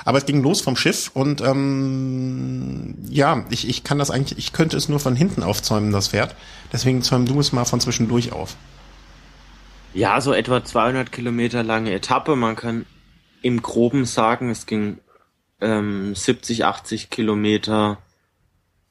[0.07, 4.53] Aber es ging los vom Schiff und ähm, ja, ich, ich kann das eigentlich, ich
[4.53, 6.33] könnte es nur von hinten aufzäumen, das Pferd.
[6.71, 8.55] Deswegen zäum du es mal von zwischendurch auf.
[9.93, 12.37] Ja, so etwa 200 Kilometer lange Etappe.
[12.37, 12.85] Man kann
[13.41, 14.99] im Groben sagen, es ging
[15.59, 17.97] ähm, 70, 80 Kilometer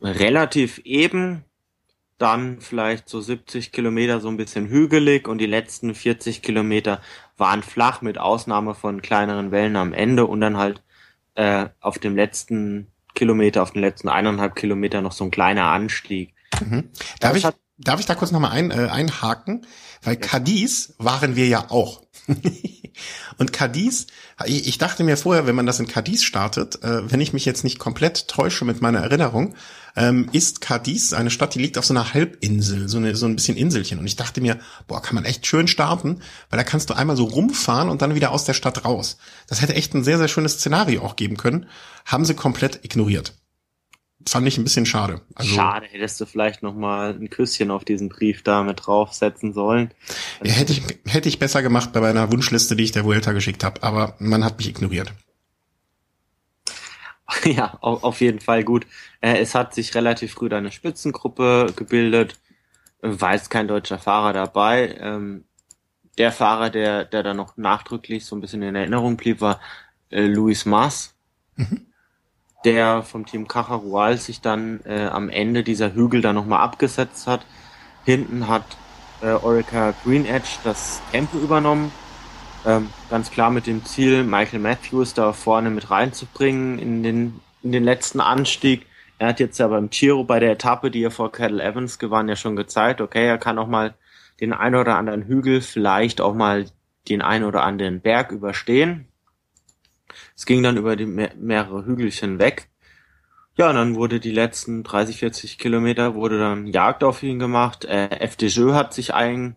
[0.03, 1.47] relativ eben,
[2.19, 7.01] dann vielleicht so 70 Kilometer so ein bisschen hügelig und die letzten 40 Kilometer
[7.39, 10.83] waren flach mit Ausnahme von kleineren Wellen am Ende und dann halt
[11.37, 16.35] äh, auf dem letzten Kilometer, auf den letzten eineinhalb Kilometer noch so ein kleiner Anstieg.
[16.61, 16.91] Mhm.
[17.21, 17.47] Darf, ich,
[17.79, 19.67] darf ich da kurz nochmal ein, äh, einhaken?
[20.03, 22.06] Weil Cadiz waren wir ja auch.
[23.39, 24.07] und Cadiz,
[24.47, 27.65] ich dachte mir vorher, wenn man das in Cadiz startet, äh, wenn ich mich jetzt
[27.65, 29.55] nicht komplett täusche mit meiner Erinnerung,
[29.97, 33.37] ähm, ist Cadiz eine Stadt, die liegt auf so einer Halbinsel, so, eine, so ein
[33.37, 33.99] bisschen Inselchen.
[33.99, 37.17] Und ich dachte mir, boah, kann man echt schön starten, weil da kannst du einmal
[37.17, 39.17] so rumfahren und dann wieder aus der Stadt raus.
[39.47, 41.67] Das hätte echt ein sehr, sehr schönes Szenario auch geben können.
[42.05, 43.35] Haben sie komplett ignoriert
[44.29, 45.21] fand ich ein bisschen schade.
[45.35, 49.53] Also, schade, hättest du vielleicht noch mal ein Küsschen auf diesen Brief da mit draufsetzen
[49.53, 49.93] sollen.
[50.43, 53.63] Ja, hätte ich, hätte ich besser gemacht bei meiner Wunschliste, die ich der Vuelta geschickt
[53.65, 55.13] habe, aber man hat mich ignoriert.
[57.45, 58.87] Ja, auf jeden Fall gut.
[59.21, 62.39] Äh, es hat sich relativ früh eine Spitzengruppe gebildet,
[63.03, 64.97] war jetzt kein deutscher Fahrer dabei.
[65.01, 65.45] Ähm,
[66.19, 69.61] der Fahrer, der, der da noch nachdrücklich so ein bisschen in Erinnerung blieb, war
[70.11, 71.17] äh, Luis Mas.
[71.57, 71.86] Mhm
[72.65, 77.47] der vom Team Cajarual sich dann äh, am Ende dieser Hügel dann nochmal abgesetzt hat.
[78.05, 78.65] Hinten hat
[79.21, 81.93] äh, Orica Green Edge das Tempo übernommen.
[82.65, 87.73] Ähm, ganz klar mit dem Ziel, Michael Matthews da vorne mit reinzubringen in den, in
[87.73, 88.87] den letzten Anstieg.
[89.19, 92.29] Er hat jetzt ja beim Giro bei der Etappe, die er vor Cattle Evans gewann,
[92.29, 93.95] ja schon gezeigt, okay, er kann auch mal
[94.41, 96.67] den einen oder anderen Hügel, vielleicht auch mal
[97.09, 99.09] den einen oder anderen Berg überstehen.
[100.35, 102.69] Es ging dann über die me mehrere Hügelchen weg.
[103.57, 107.87] Ja, und dann wurde die letzten 30, 40 Kilometer wurde dann Jagd auf ihn gemacht.
[107.87, 109.57] Äh, FDJ hat sich ein,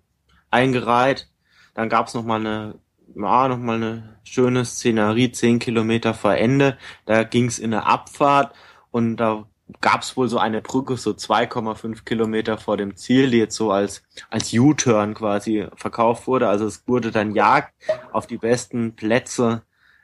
[0.52, 1.30] eingereiht.
[1.74, 2.76] Dann gab's noch mal eine,
[3.16, 6.78] ja, noch mal eine schöne Szenerie, 10 Kilometer vor Ende.
[7.06, 8.56] Da ging's in eine Abfahrt
[8.92, 9.46] und da
[9.82, 14.04] gab's wohl so eine Brücke, so 2,5 Kilometer vor dem Ziel, die jetzt so als,
[14.30, 16.48] als U-Turn quasi verkauft wurde.
[16.48, 17.74] Also es wurde dann Jagd
[18.12, 19.64] auf die besten Plätze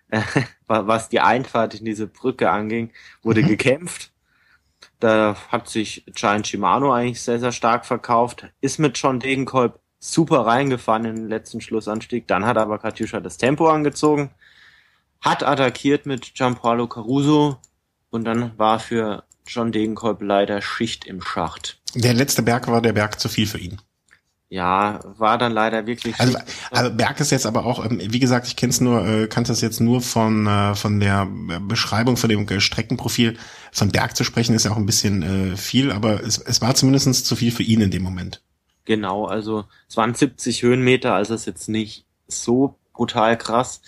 [0.68, 2.92] was die Einfahrt in diese Brücke anging,
[3.22, 3.48] wurde mhm.
[3.48, 4.12] gekämpft.
[5.00, 10.46] Da hat sich Giant Shimano eigentlich sehr, sehr stark verkauft, ist mit John Degenkolb super
[10.46, 12.28] reingefahren in den letzten Schlussanstieg.
[12.28, 14.32] Dann hat aber Katjuscha das Tempo angezogen,
[15.22, 17.58] hat attackiert mit Gianpaolo Caruso
[18.10, 21.80] und dann war für John Degenkolb leider Schicht im Schacht.
[21.94, 23.82] Der letzte Berg war der Berg zu viel für ihn.
[24.56, 26.18] Ja, war dann leider wirklich.
[26.18, 26.38] Also,
[26.72, 29.60] also Berg ist jetzt aber auch, ähm, wie gesagt, ich kenn's nur, äh, kannte es
[29.60, 31.28] jetzt nur von äh, von der
[31.60, 33.38] Beschreibung von dem Streckenprofil.
[33.74, 36.74] Von Berg zu sprechen ist ja auch ein bisschen äh, viel, aber es, es war
[36.74, 38.42] zumindestens zu viel für ihn in dem Moment.
[38.86, 43.82] Genau, also es waren 70 Höhenmeter, also ist jetzt nicht so brutal krass.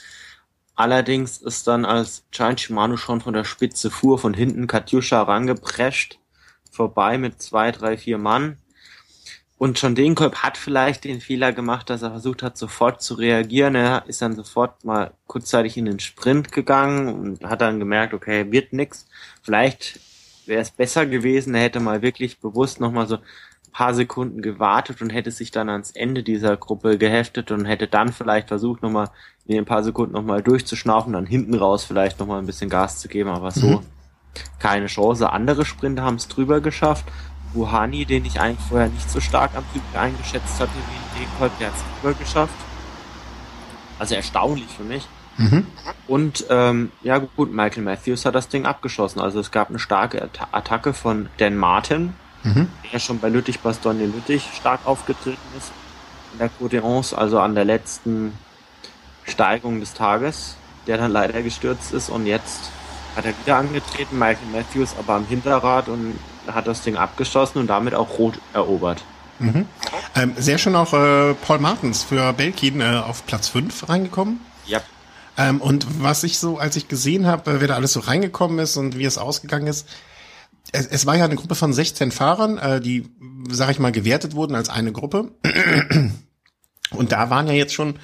[0.76, 6.20] Allerdings ist dann, als Giant Shimano schon von der Spitze fuhr, von hinten Katjuscha rangeprescht,
[6.70, 8.58] vorbei mit zwei, drei, vier Mann
[9.60, 13.74] und John Degenkolb hat vielleicht den Fehler gemacht, dass er versucht hat, sofort zu reagieren.
[13.74, 18.52] Er ist dann sofort mal kurzzeitig in den Sprint gegangen und hat dann gemerkt, okay,
[18.52, 19.08] wird nix.
[19.42, 20.00] Vielleicht
[20.46, 25.02] wäre es besser gewesen, er hätte mal wirklich bewusst nochmal so ein paar Sekunden gewartet
[25.02, 29.10] und hätte sich dann ans Ende dieser Gruppe geheftet und hätte dann vielleicht versucht, nochmal
[29.48, 33.08] in den paar Sekunden nochmal durchzuschnaufen, dann hinten raus vielleicht nochmal ein bisschen Gas zu
[33.08, 33.86] geben, aber so mhm.
[34.60, 35.32] keine Chance.
[35.32, 37.06] Andere Sprinter haben es drüber geschafft
[37.54, 41.58] Buhani, den ich eigentlich vorher nicht so stark am Typ eingeschätzt hatte wie in Degenkolb,
[41.60, 42.56] der hat es drüber geschafft.
[44.00, 45.08] Also erstaunlich für mich.
[45.38, 45.66] Mhm.
[46.08, 49.20] Und ähm, ja gut, Michael Matthews hat das Ding abgeschossen.
[49.20, 52.14] Also es gab eine starke Attacke von Dan Martin.
[52.44, 52.68] mhm.
[52.92, 55.72] der schon bei Lüttich Bastogne Lüttich stark aufgetreten ist
[56.34, 58.34] in der Côte also an der letzten
[59.24, 60.56] Steigung des Tages,
[60.86, 62.72] der dann leider gestürzt ist und jetzt
[63.16, 66.20] hat er wieder angetreten, Michael Matthews aber am Hinterrad und
[66.54, 69.04] hat das Ding abgeschossen und damit auch rot erobert.
[69.40, 69.66] Mhm.
[70.16, 74.40] Ähm, sehr schön auch äh, Paul Martens für Belkin äh, auf Platz 5 reingekommen.
[74.66, 74.82] Ja.
[75.38, 78.60] Ähm, und was ich so, als ich gesehen habe, äh, wer da alles so reingekommen
[78.60, 79.88] ist und wie es ausgegangen ist,
[80.72, 83.10] es, es war ja eine Gruppe von 16 Fahrern, äh, die,
[83.50, 85.32] sag ich mal, gewertet wurden als eine Gruppe.
[86.92, 88.00] Und da waren ja jetzt schon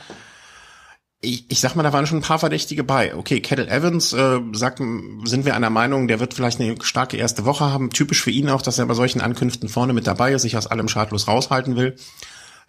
[1.24, 3.16] ich, ich sag mal, da waren schon ein paar Verdächtige bei.
[3.16, 4.80] Okay, Kettle Evans, äh, sagt,
[5.24, 7.90] sind wir einer Meinung, der wird vielleicht eine starke erste Woche haben.
[7.90, 10.68] Typisch für ihn auch, dass er bei solchen Ankünften vorne mit dabei ist, sich aus
[10.68, 11.96] allem schadlos raushalten will.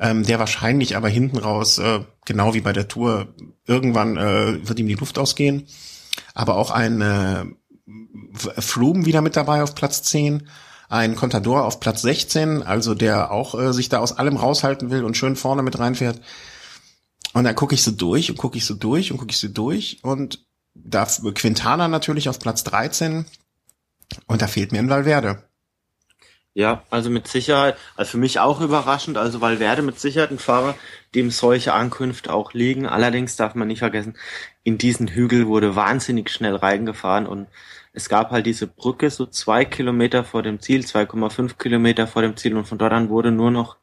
[0.01, 3.29] Ähm, der wahrscheinlich aber hinten raus, äh, genau wie bei der Tour,
[3.67, 5.67] irgendwann äh, wird ihm die Luft ausgehen.
[6.35, 7.45] Aber auch ein äh,
[8.61, 10.49] Froome wieder mit dabei auf Platz 10
[10.89, 15.05] ein Contador auf Platz 16, also der auch äh, sich da aus allem raushalten will
[15.05, 16.21] und schön vorne mit reinfährt.
[17.35, 19.49] Und dann gucke ich so durch und gucke ich so durch und gucke ich so
[19.49, 19.99] durch.
[20.03, 23.27] Und da Quintana natürlich auf Platz 13
[24.27, 25.43] und da fehlt mir ein Valverde.
[26.57, 30.77] Ja, also mit Sicherheit, also für mich auch überraschend, also Valverde mit Sicherheit ein Fahrer,
[31.17, 32.87] dem solche Ankünfte auch liegen.
[32.87, 34.17] Allerdings darf man nicht vergessen,
[34.63, 37.27] in diesen Hügel wurde wahnsinnig schnell reingefahren.
[37.27, 37.49] Und
[37.93, 42.37] es gab halt diese Brücke so zwei Kilometer vor dem Ziel, 2,5 Kilometer vor dem
[42.37, 42.57] Ziel.
[42.57, 43.77] Und von dort an wurde nur noch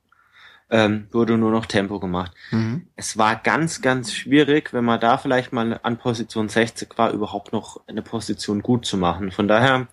[0.72, 2.32] ähm, wurde nur noch Tempo gemacht.
[2.50, 2.88] Mhm.
[2.96, 7.52] Es war ganz, ganz schwierig, wenn man da vielleicht mal an Position 60 war, überhaupt
[7.52, 9.32] noch eine Position gut zu machen.
[9.32, 9.90] Von daher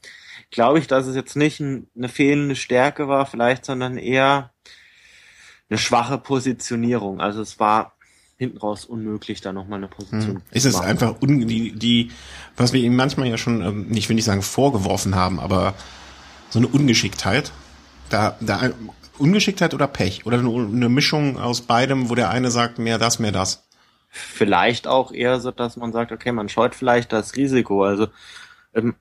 [0.50, 4.52] glaube ich, dass es jetzt nicht eine fehlende Stärke war, vielleicht, sondern eher
[5.68, 7.20] eine schwache Positionierung.
[7.20, 7.96] Also es war
[8.36, 10.42] hinten raus unmöglich, da nochmal eine Position hm.
[10.52, 10.86] Ist es machen.
[10.86, 12.12] einfach un die, die,
[12.56, 15.74] was wir ihm manchmal ja schon, ähm, nicht will ich sagen vorgeworfen haben, aber
[16.50, 17.50] so eine Ungeschicktheit.
[18.10, 18.70] Da, da
[19.18, 20.26] Ungeschicktheit oder Pech?
[20.26, 23.66] Oder eine Mischung aus beidem, wo der eine sagt, mehr das, mehr das?
[24.10, 27.84] Vielleicht auch eher so, dass man sagt, okay, man scheut vielleicht das Risiko.
[27.84, 28.08] Also
[28.74, 28.94] ähm,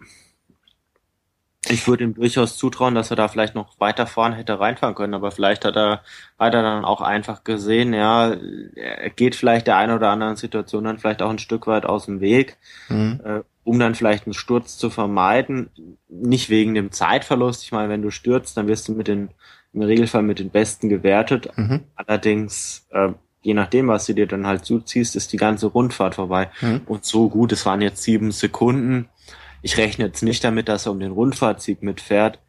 [1.69, 5.13] ich würde ihm durchaus zutrauen, dass er da vielleicht noch weiter vorne hätte reinfahren können,
[5.13, 6.01] aber vielleicht hat er,
[6.39, 8.35] hat er dann auch einfach gesehen, ja,
[8.75, 12.05] er geht vielleicht der einen oder anderen Situation dann vielleicht auch ein Stück weit aus
[12.05, 12.57] dem Weg,
[12.89, 13.19] mhm.
[13.23, 15.69] äh, um dann vielleicht einen Sturz zu vermeiden.
[16.07, 17.63] Nicht wegen dem Zeitverlust.
[17.63, 19.29] Ich meine, wenn du stürzt, dann wirst du mit den
[19.73, 21.49] im Regelfall mit den Besten gewertet.
[21.55, 21.81] Mhm.
[21.95, 23.09] Allerdings, äh,
[23.41, 26.49] je nachdem, was du dir dann halt zuziehst, ist die ganze Rundfahrt vorbei.
[26.61, 26.81] Mhm.
[26.85, 29.09] Und so gut, es waren jetzt sieben Sekunden.
[29.61, 32.39] Ich rechne jetzt nicht damit, dass er um den Rundfahrtsieg mitfährt.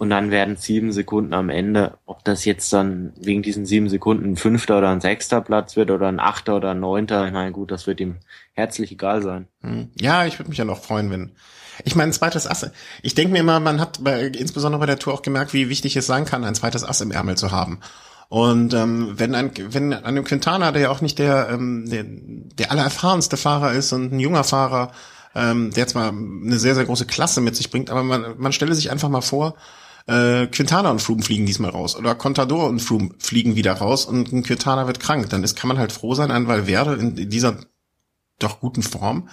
[0.00, 4.32] Und dann werden sieben Sekunden am Ende, ob das jetzt dann wegen diesen sieben Sekunden
[4.32, 7.52] ein fünfter oder ein sechster Platz wird oder ein achter oder ein neunter, ich meine,
[7.52, 8.16] gut, das wird ihm
[8.54, 9.48] herzlich egal sein.
[9.60, 9.90] Mhm.
[10.00, 11.32] Ja, ich würde mich ja noch freuen, wenn,
[11.84, 12.70] ich meine, ein zweites Ass.
[13.02, 15.96] Ich denke mir immer, man hat bei, insbesondere bei der Tour auch gemerkt, wie wichtig
[15.96, 17.80] es sein kann, ein zweites Ass im Ärmel zu haben.
[18.28, 22.04] Und ähm, wenn ein wenn an dem Quintana, der ja auch nicht der, ähm, der
[22.04, 24.92] der allererfahrenste Fahrer ist und ein junger Fahrer,
[25.34, 28.76] ähm, der zwar eine sehr sehr große Klasse mit sich bringt, aber man man stelle
[28.76, 29.56] sich einfach mal vor,
[30.06, 34.32] äh, Quintana und Froome fliegen diesmal raus oder Contador und Froome fliegen wieder raus und
[34.32, 37.30] ein Quintana wird krank, dann ist kann man halt froh sein, an Valverde in, in
[37.30, 37.56] dieser
[38.38, 39.28] doch guten Form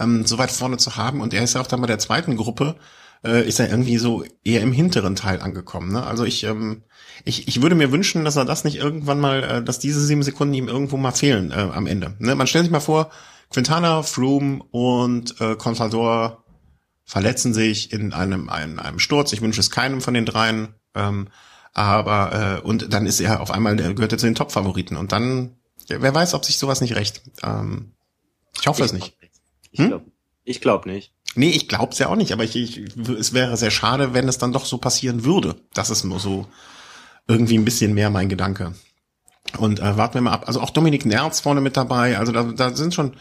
[0.00, 1.20] ähm, so weit vorne zu haben.
[1.20, 2.76] Und er ist ja auch dann bei der zweiten Gruppe,
[3.24, 5.92] äh, ist er irgendwie so eher im hinteren Teil angekommen.
[5.92, 6.04] Ne?
[6.04, 6.82] Also ich, ähm,
[7.24, 10.22] ich, ich würde mir wünschen, dass er das nicht irgendwann mal, äh, dass diese sieben
[10.22, 12.14] Sekunden ihm irgendwo mal fehlen äh, am Ende.
[12.18, 12.34] Ne?
[12.34, 13.10] Man stellt sich mal vor,
[13.50, 16.44] Quintana, Froome und äh, Contador
[17.04, 19.32] verletzen sich in einem, einem, einem Sturz.
[19.32, 20.74] Ich wünsche es keinem von den dreien.
[20.94, 21.28] Ähm,
[21.72, 24.96] aber äh, und dann ist er auf einmal, der gehört er zu den Top-Favoriten.
[24.96, 25.56] Und dann,
[25.88, 27.22] wer weiß, ob sich sowas nicht recht.
[27.42, 27.92] Ähm,
[28.60, 29.16] ich hoffe es nicht.
[29.70, 29.88] Ich hm?
[29.88, 30.04] glaube
[30.44, 31.12] ich glaub nicht.
[31.34, 32.78] Nee, ich glaub's ja auch nicht, aber ich, ich,
[33.08, 35.56] es wäre sehr schade, wenn es dann doch so passieren würde.
[35.74, 36.46] Das ist nur so
[37.28, 38.74] irgendwie ein bisschen mehr mein Gedanke.
[39.58, 40.44] Und äh, warten wir mal ab.
[40.46, 42.18] Also auch Dominik Nerz vorne mit dabei.
[42.18, 43.14] Also da, da sind schon,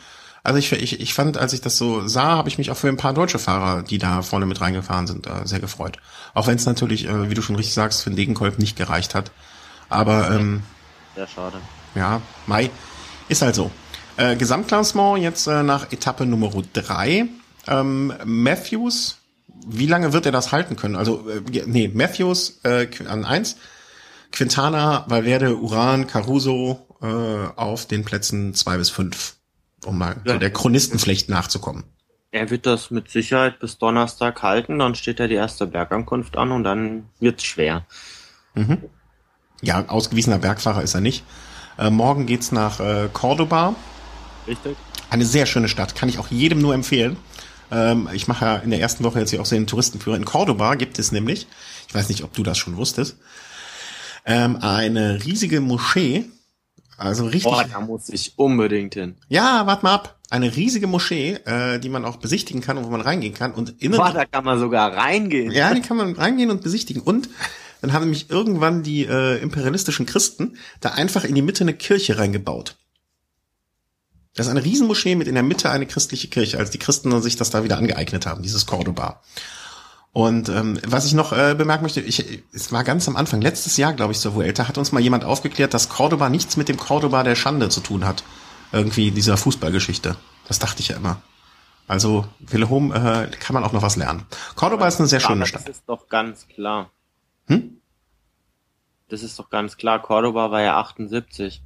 [0.44, 2.88] also ich, ich, ich fand, als ich das so sah, habe ich mich auch für
[2.88, 5.98] ein paar deutsche Fahrer, die da vorne mit reingefahren sind, äh, sehr gefreut.
[6.34, 9.14] Auch wenn es natürlich, äh, wie du schon richtig sagst, für den Degenkolb nicht gereicht
[9.14, 9.32] hat.
[9.90, 10.64] Aber ähm,
[11.16, 11.58] sehr schade.
[11.94, 12.72] Ja, Mai
[13.28, 13.70] ist halt so.
[14.20, 17.28] Äh, Gesamtklassement jetzt äh, nach Etappe Nummer drei.
[17.68, 19.18] Ähm, Matthews,
[19.66, 20.98] wie lange wird er das halten können?
[20.98, 23.56] Also, äh, nee, Matthews äh, an eins,
[24.34, 29.36] Quintana, Valverde, Uran, Caruso äh, auf den Plätzen zwei bis fünf,
[29.86, 30.38] um mal ja.
[30.38, 31.86] der Chronistenflecht nachzukommen.
[32.32, 36.52] Er wird das mit Sicherheit bis Donnerstag halten, dann steht er die erste Bergankunft an
[36.52, 37.86] und dann wird's schwer.
[38.54, 38.84] Mhm.
[39.62, 41.24] Ja, ausgewiesener Bergfahrer ist er nicht.
[41.78, 43.76] Äh, morgen geht's nach äh, Cordoba.
[44.50, 44.76] Richtig.
[45.10, 47.16] Eine sehr schöne Stadt, kann ich auch jedem nur empfehlen.
[47.72, 50.18] Ähm, ich mache ja in der ersten Woche jetzt hier auch so den Touristenführer.
[50.18, 51.48] In Cordoba gibt es nämlich
[51.90, 53.18] ich weiß nicht, ob du das schon wusstest,
[54.26, 56.26] ähm, eine riesige Moschee,
[56.98, 57.52] also richtig.
[57.52, 59.16] Boah, da muss ich unbedingt hin.
[59.28, 60.20] Ja, warte mal ab.
[60.30, 63.54] Eine riesige Moschee, äh, die man auch besichtigen kann und wo man reingehen kann.
[63.54, 63.98] Und innen.
[63.98, 65.52] Boah, da kann man sogar reingehen.
[65.52, 67.02] Ja, die kann man reingehen und besichtigen.
[67.02, 67.30] Und
[67.82, 72.20] dann haben nämlich irgendwann die äh, imperialistischen Christen da einfach in die Mitte eine Kirche
[72.20, 72.76] reingebaut.
[74.36, 77.36] Das ist eine Riesenmoschee mit in der Mitte eine christliche Kirche, als die Christen sich
[77.36, 79.22] das da wieder angeeignet haben, dieses Cordoba.
[80.12, 83.78] Und ähm, was ich noch äh, bemerken möchte, ich, es war ganz am Anfang, letztes
[83.78, 86.78] Jahr, glaube ich, zur Vuelta, hat uns mal jemand aufgeklärt, dass Cordoba nichts mit dem
[86.78, 88.24] Cordoba der Schande zu tun hat.
[88.72, 90.16] Irgendwie dieser Fußballgeschichte.
[90.48, 91.22] Das dachte ich ja immer.
[91.88, 94.26] Also, Willehom äh, kann man auch noch was lernen.
[94.56, 95.68] Cordoba ist eine sehr schöne Stadt.
[95.68, 96.92] Das ist doch ganz klar.
[97.48, 97.82] Hm?
[99.10, 100.02] Das ist doch ganz klar.
[100.02, 101.64] Cordoba war ja 78.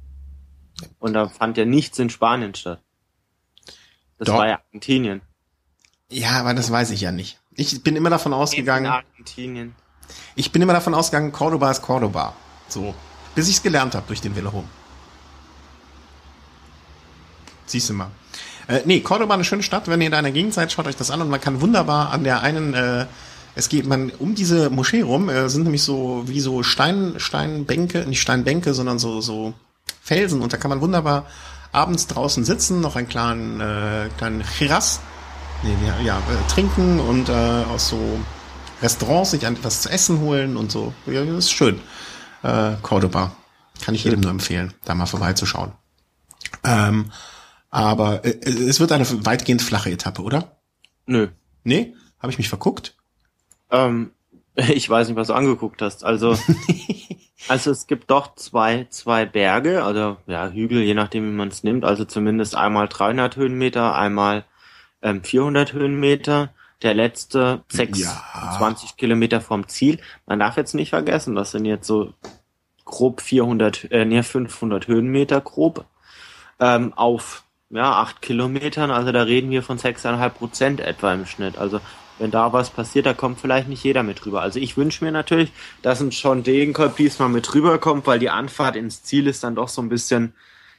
[0.98, 2.80] Und da fand ja nichts in Spanien statt.
[4.18, 4.34] Das Doch.
[4.38, 5.20] war ja Argentinien.
[6.10, 7.40] Ja, aber das weiß ich ja nicht.
[7.54, 9.74] Ich bin immer davon In ausgegangen, Argentinien.
[10.34, 12.34] ich bin immer davon ausgegangen, Cordoba ist Cordoba.
[12.68, 12.94] So.
[13.34, 14.68] Bis ich es gelernt habe durch den Velehome.
[17.66, 18.10] Siehst du mal.
[18.68, 19.88] Äh, nee, Cordoba eine schöne Stadt.
[19.88, 22.10] Wenn ihr da in der Gegend seid, schaut euch das an und man kann wunderbar
[22.10, 23.06] an der einen, äh,
[23.54, 28.06] es geht man um diese Moschee rum, äh, sind nämlich so wie so Stein, Steinbänke,
[28.06, 29.54] nicht Steinbänke, sondern so so
[30.04, 31.26] Felsen und da kann man wunderbar
[31.72, 35.00] abends draußen sitzen, noch einen kleinen äh, kleinen Chiras,
[35.62, 38.18] nee, ja, äh, trinken und äh, aus so
[38.82, 40.92] Restaurants sich etwas zu essen holen und so.
[41.06, 41.80] Ja, das ist schön.
[42.42, 43.34] Äh, Cordoba.
[43.82, 45.72] Kann ich jedem nur empfehlen, da mal vorbeizuschauen.
[46.62, 47.10] Ähm,
[47.70, 50.58] aber äh, es wird eine weitgehend flache Etappe, oder?
[51.06, 51.28] Nö.
[51.64, 51.94] Nee?
[52.20, 52.94] Habe ich mich verguckt?
[53.70, 54.12] Ähm,
[54.74, 56.04] ich weiß nicht, was du angeguckt hast.
[56.04, 56.38] Also,
[57.48, 61.64] also es gibt doch zwei, zwei Berge, also ja, Hügel, je nachdem, wie man es
[61.64, 61.84] nimmt.
[61.84, 64.44] Also zumindest einmal 300 Höhenmeter, einmal
[65.02, 66.50] ähm, 400 Höhenmeter.
[66.82, 70.00] Der letzte 26 Kilometer vom Ziel.
[70.26, 72.12] Man darf jetzt nicht vergessen, das sind jetzt so
[72.84, 75.86] grob 400, äh, nee, 500 Höhenmeter grob
[76.60, 78.90] ähm, auf ja, acht Kilometern.
[78.90, 81.56] Also da reden wir von 6,5 Prozent etwa im Schnitt.
[81.56, 81.80] Also
[82.18, 84.42] wenn da was passiert, da kommt vielleicht nicht jeder mit rüber.
[84.42, 88.76] Also ich wünsche mir natürlich, dass ein John Degenkolb diesmal mit rüberkommt, weil die Anfahrt
[88.76, 90.34] ins Ziel ist dann doch so ein bisschen,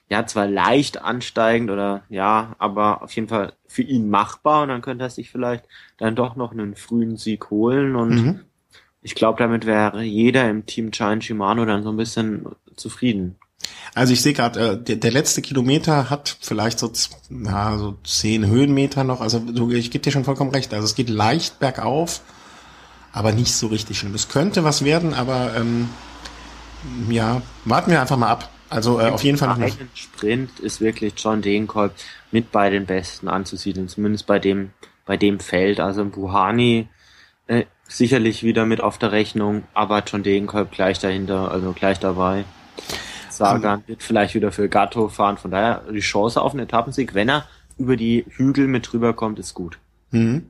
[0.10, 4.82] ja, zwar leicht ansteigend oder ja, aber auf jeden Fall für ihn machbar und dann
[4.82, 5.66] könnte er sich vielleicht
[5.98, 8.46] dann doch noch einen frühen Sieg holen und Mhm.
[9.02, 12.46] ich glaube, damit wäre jeder im Team Giant Shimano dann so ein bisschen
[12.76, 13.40] zufrieden.
[13.94, 16.92] Also ich sehe gerade, äh, der, der letzte Kilometer hat vielleicht so,
[17.30, 19.22] ja, so zehn Höhenmeter noch.
[19.22, 20.74] Also du, ich gebe dir schon vollkommen recht.
[20.74, 22.22] Also es geht leicht bergauf,
[23.14, 24.14] aber nicht so richtig schlimm.
[24.14, 25.90] Es könnte was werden, aber ähm,
[27.10, 28.50] ja, warten wir einfach mal ab.
[28.70, 31.94] Also äh, auf jeden Fall noch Einen Sprint ist wirklich John Degenkolb
[32.32, 34.72] mit bei den Besten anzusiedeln, zumindest bei dem,
[35.06, 35.80] bei dem Feld.
[35.80, 36.90] Also Buhani
[37.48, 42.44] äh, sicherlich wieder mit auf der Rechnung, aber John Degenkolb gleich dahinter, also gleich dabei.
[43.38, 47.30] Sagan wird vielleicht wieder für Gatto fahren, von daher die Chance auf einen Etappensieg, wenn
[47.30, 47.46] er
[47.78, 49.78] über die Hügel mit rüberkommt, ist gut.
[50.12, 50.46] Mhm.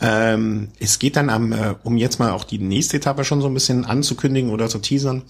[0.00, 3.48] Ähm, es geht dann am, äh, um jetzt mal auch die nächste Etappe schon so
[3.48, 5.22] ein bisschen anzukündigen oder zu teasern.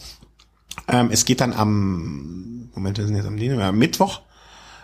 [0.88, 4.20] Ähm, es geht dann am, Moment, wir sind jetzt am Dienstag, Mittwoch,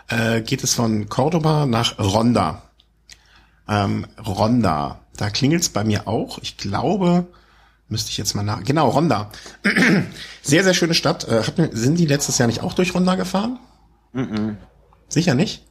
[0.07, 2.63] äh, geht es von Cordoba nach Ronda.
[3.67, 6.39] Ähm, Ronda, da klingelt's bei mir auch.
[6.39, 7.27] Ich glaube,
[7.87, 9.31] müsste ich jetzt mal nach, genau, Ronda.
[10.41, 11.27] sehr, sehr schöne Stadt.
[11.27, 13.59] Äh, sind die letztes Jahr nicht auch durch Ronda gefahren?
[14.13, 14.57] Mhm.
[15.09, 15.63] Sicher nicht?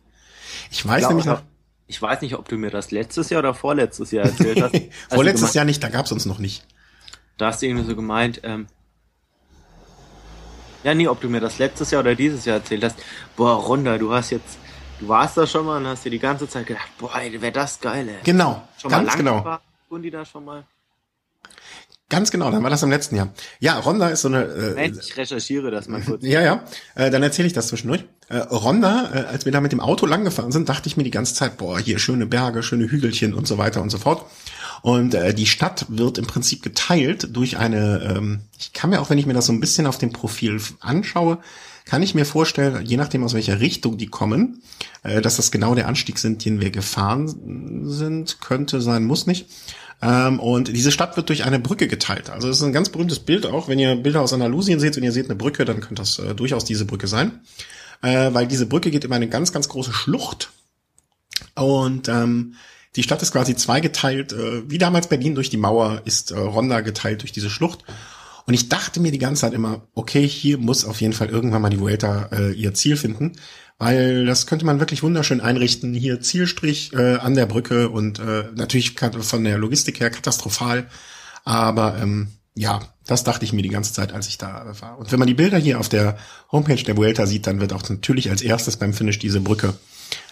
[0.71, 1.43] Ich weiß Ich, nämlich noch,
[1.87, 4.75] ich weiß nicht, ob du mir das letztes Jahr oder vorletztes Jahr erzählt hast.
[5.11, 6.65] Vorletztes gemeint- Jahr nicht, da gab's uns noch nicht.
[7.37, 8.67] Da hast du irgendwie so gemeint, ähm,
[10.85, 12.97] ja, nee, ob du mir das letztes Jahr oder dieses Jahr erzählt hast.
[13.37, 14.59] Boah, Ronda, du hast jetzt,
[15.01, 17.81] du warst da schon mal und hast dir die ganze Zeit gedacht, boah, wäre das
[17.81, 18.17] geil, ey.
[18.23, 19.59] Genau, Schon ganz mal lang genau.
[19.89, 20.65] Tun die da schon mal?
[22.15, 23.33] Ganz genau, dann war das im letzten Jahr.
[23.59, 24.45] Ja, Ronda ist so eine.
[24.45, 26.23] Äh, ich recherchiere das mal kurz.
[26.23, 26.65] ja, ja.
[26.95, 28.05] Äh, dann erzähle ich das zwischendurch.
[28.29, 31.03] Äh, Ronda, äh, als wir da mit dem Auto lang gefahren sind, dachte ich mir
[31.03, 34.25] die ganze Zeit, boah, hier schöne Berge, schöne Hügelchen und so weiter und so fort.
[34.83, 38.15] Und äh, die Stadt wird im Prinzip geteilt durch eine.
[38.17, 40.61] Ähm, ich kann mir auch, wenn ich mir das so ein bisschen auf dem Profil
[40.81, 41.39] anschaue,
[41.85, 44.63] kann ich mir vorstellen, je nachdem aus welcher Richtung die kommen,
[45.03, 49.47] äh, dass das genau der Anstieg sind, den wir gefahren sind, könnte sein, muss nicht.
[50.05, 52.29] Ähm, und diese Stadt wird durch eine Brücke geteilt.
[52.29, 53.69] Also es ist ein ganz berühmtes Bild auch.
[53.69, 56.35] Wenn ihr Bilder aus Andalusien seht und ihr seht eine Brücke, dann könnte das äh,
[56.35, 57.41] durchaus diese Brücke sein.
[58.03, 60.51] Äh, weil diese Brücke geht über eine ganz, ganz große Schlucht.
[61.55, 62.55] Und ähm,
[62.97, 64.35] die Stadt ist quasi zweigeteilt.
[64.35, 67.83] Äh, wie damals Berlin durch die Mauer ist äh, Ronda geteilt durch diese Schlucht.
[68.47, 71.63] Und ich dachte mir die ganze Zeit immer, okay, hier muss auf jeden Fall irgendwann
[71.63, 73.33] mal die Vuelta äh, ihr Ziel finden,
[73.79, 75.95] weil das könnte man wirklich wunderschön einrichten.
[75.95, 80.89] Hier Zielstrich äh, an der Brücke und äh, natürlich von der Logistik her katastrophal,
[81.45, 84.99] aber ähm, ja, das dachte ich mir die ganze Zeit, als ich da war.
[84.99, 86.17] Und wenn man die Bilder hier auf der
[86.53, 89.75] Homepage der Vuelta sieht, dann wird auch natürlich als erstes beim Finish diese Brücke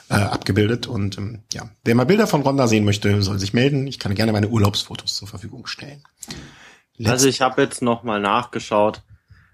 [0.09, 0.86] äh, abgebildet.
[0.86, 3.86] Und ähm, ja, wer mal Bilder von Ronda sehen möchte, soll sich melden.
[3.86, 6.05] Ich kann gerne meine Urlaubsfotos zur Verfügung stellen.
[6.97, 9.03] Letzt also ich habe jetzt noch mal nachgeschaut.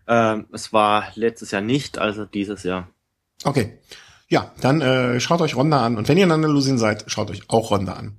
[0.07, 2.89] Ähm, es war letztes Jahr nicht, also dieses Jahr.
[3.45, 3.79] Okay.
[4.29, 5.97] Ja, dann äh, schaut euch Ronda an.
[5.97, 8.19] Und wenn ihr in Andalusien seid, schaut euch auch Ronda an.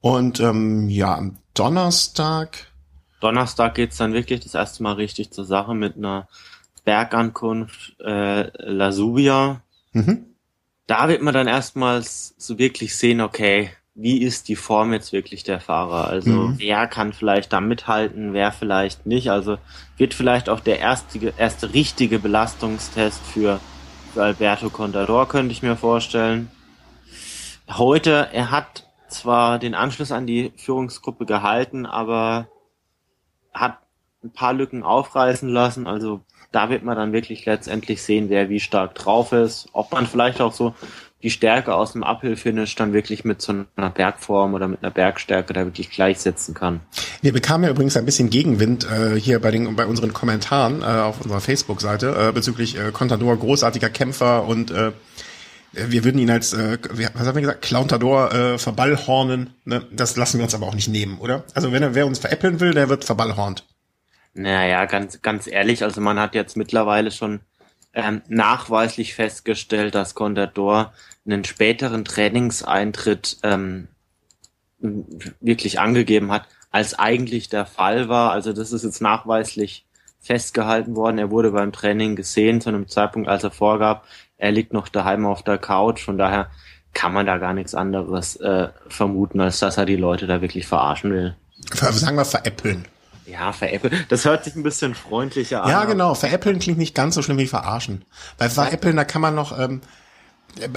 [0.00, 2.66] Und ähm, ja, am Donnerstag
[3.24, 6.28] Donnerstag geht's dann wirklich das erste Mal richtig zur Sache mit einer
[6.84, 9.62] Bergankunft äh, La Subia.
[9.92, 10.26] Mhm.
[10.86, 15.42] Da wird man dann erstmals so wirklich sehen, okay, wie ist die Form jetzt wirklich
[15.42, 16.08] der Fahrer?
[16.08, 16.58] Also mhm.
[16.58, 19.30] wer kann vielleicht da mithalten, wer vielleicht nicht?
[19.30, 19.56] Also
[19.96, 23.60] wird vielleicht auch der erste, erste richtige Belastungstest für, für
[24.18, 26.50] Alberto Contador, könnte ich mir vorstellen.
[27.68, 32.48] Heute, er hat zwar den Anschluss an die Führungsgruppe gehalten, aber
[33.52, 33.78] hat
[34.22, 35.86] ein paar Lücken aufreißen lassen.
[35.86, 36.20] Also
[36.52, 39.68] da wird man dann wirklich letztendlich sehen, wer wie stark drauf ist.
[39.72, 40.74] Ob man vielleicht auch so
[41.24, 45.54] die Stärke aus dem Uphill-Finish dann wirklich mit so einer Bergform oder mit einer Bergstärke
[45.54, 46.80] da wirklich gleichsetzen kann.
[47.22, 50.84] Wir bekamen ja übrigens ein bisschen Gegenwind äh, hier bei den bei unseren Kommentaren äh,
[50.84, 54.92] auf unserer Facebook-Seite äh, bezüglich äh, Contador, großartiger Kämpfer und äh,
[55.72, 56.78] wir würden ihn als, äh,
[57.14, 59.54] was haben wir gesagt, Clowntador äh, verballhornen.
[59.64, 59.84] Ne?
[59.90, 61.44] Das lassen wir uns aber auch nicht nehmen, oder?
[61.54, 63.64] Also wenn er wer uns veräppeln will, der wird verballhornt.
[64.34, 67.40] Naja, ganz, ganz ehrlich, also man hat jetzt mittlerweile schon
[67.94, 70.92] ähm, nachweislich festgestellt, dass Contador
[71.26, 73.88] einen späteren Trainingseintritt ähm,
[75.40, 78.32] wirklich angegeben hat, als eigentlich der Fall war.
[78.32, 79.86] Also das ist jetzt nachweislich
[80.20, 81.18] festgehalten worden.
[81.18, 84.06] Er wurde beim Training gesehen zu einem Zeitpunkt, als er vorgab,
[84.36, 86.02] er liegt noch daheim auf der Couch.
[86.02, 86.50] Von daher
[86.92, 90.66] kann man da gar nichts anderes äh, vermuten, als dass er die Leute da wirklich
[90.66, 91.36] verarschen will.
[91.72, 92.84] Sagen wir veräppeln.
[93.26, 94.04] Ja, veräppeln.
[94.08, 95.70] Das hört sich ein bisschen freundlicher an.
[95.70, 96.14] Ja, genau.
[96.14, 98.04] Veräppeln klingt nicht ganz so schlimm wie verarschen.
[98.36, 99.80] Bei veräppeln, da kann man noch, ähm,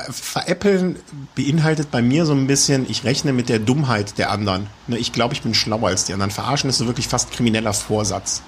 [0.09, 0.97] veräppeln
[1.35, 4.67] beinhaltet bei mir so ein bisschen, ich rechne mit der Dummheit der anderen.
[4.87, 6.31] Ne, ich glaube, ich bin schlauer als die anderen.
[6.31, 8.41] Verarschen ist so wirklich fast krimineller Vorsatz.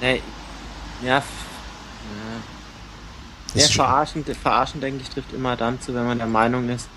[0.00, 0.22] Nee,
[1.02, 1.22] ja,
[3.54, 6.88] ja, verarschen, verarschen, denke ich, trifft immer dann zu, wenn man der Meinung ist,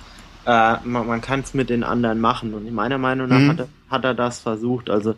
[0.45, 2.53] äh, man, man kann es mit den anderen machen.
[2.53, 3.49] Und in meiner Meinung nach mhm.
[3.49, 4.89] hat, er, hat er das versucht.
[4.89, 5.15] Also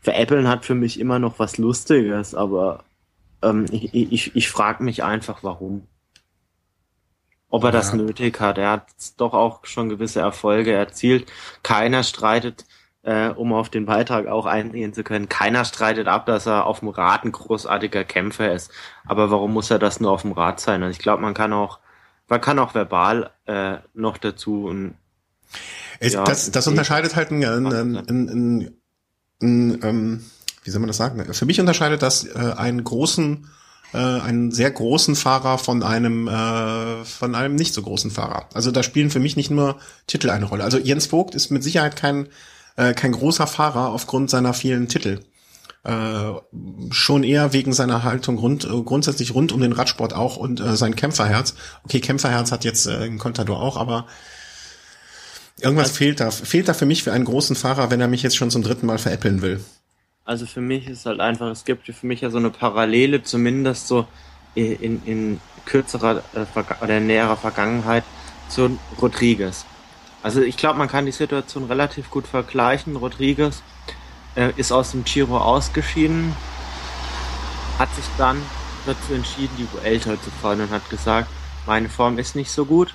[0.00, 2.84] veräppeln hat für mich immer noch was Lustiges, aber
[3.42, 5.86] ähm, ich, ich, ich frage mich einfach, warum.
[7.50, 7.72] Ob er ja.
[7.72, 8.58] das nötig hat.
[8.58, 8.86] Er hat
[9.16, 11.30] doch auch schon gewisse Erfolge erzielt.
[11.62, 12.66] Keiner streitet
[13.02, 15.28] äh, um auf den Beitrag auch eingehen zu können.
[15.30, 18.70] Keiner streitet ab, dass er auf dem Rad ein großartiger Kämpfer ist.
[19.06, 20.82] Aber warum muss er das nur auf dem Rad sein?
[20.82, 21.78] Und ich glaube, man kann auch,
[22.28, 24.94] man kann auch verbal äh, noch dazu ein,
[26.00, 28.78] es, ja, das, das unterscheidet halt ein, ein, ein, ein, ein,
[29.42, 30.24] ein ähm,
[30.62, 31.32] wie soll man das sagen?
[31.32, 33.48] Für mich unterscheidet das äh, einen großen,
[33.92, 38.48] äh, einen sehr großen Fahrer von einem, äh, von einem nicht so großen Fahrer.
[38.54, 39.76] Also da spielen für mich nicht nur
[40.06, 40.64] Titel eine Rolle.
[40.64, 42.28] Also Jens Vogt ist mit Sicherheit kein
[42.78, 45.20] äh, kein großer Fahrer aufgrund seiner vielen Titel.
[45.84, 46.32] Äh,
[46.90, 50.76] schon eher wegen seiner Haltung rund, äh, grundsätzlich rund um den Radsport auch und äh,
[50.76, 51.54] sein Kämpferherz.
[51.84, 54.06] Okay, Kämpferherz hat jetzt äh, ein Contador auch, aber
[55.60, 56.30] irgendwas also, fehlt da.
[56.30, 58.86] Fehlt da für mich für einen großen Fahrer, wenn er mich jetzt schon zum dritten
[58.86, 59.60] Mal veräppeln will.
[60.28, 63.88] Also für mich ist halt einfach, es gibt für mich ja so eine Parallele, zumindest
[63.88, 64.06] so
[64.54, 68.04] in, in kürzerer äh, oder näherer Vergangenheit
[68.50, 69.64] zu Rodriguez.
[70.22, 72.96] Also ich glaube, man kann die Situation relativ gut vergleichen.
[72.96, 73.62] Rodriguez
[74.36, 76.36] äh, ist aus dem Giro ausgeschieden,
[77.78, 78.36] hat sich dann
[78.84, 81.30] dazu entschieden, die Vuelta zu fahren und hat gesagt,
[81.64, 82.92] meine Form ist nicht so gut.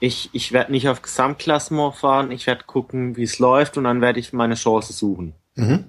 [0.00, 4.00] Ich, ich werde nicht auf Gesamtklassement fahren, ich werde gucken, wie es läuft und dann
[4.00, 5.36] werde ich meine Chance suchen.
[5.54, 5.84] Mhm.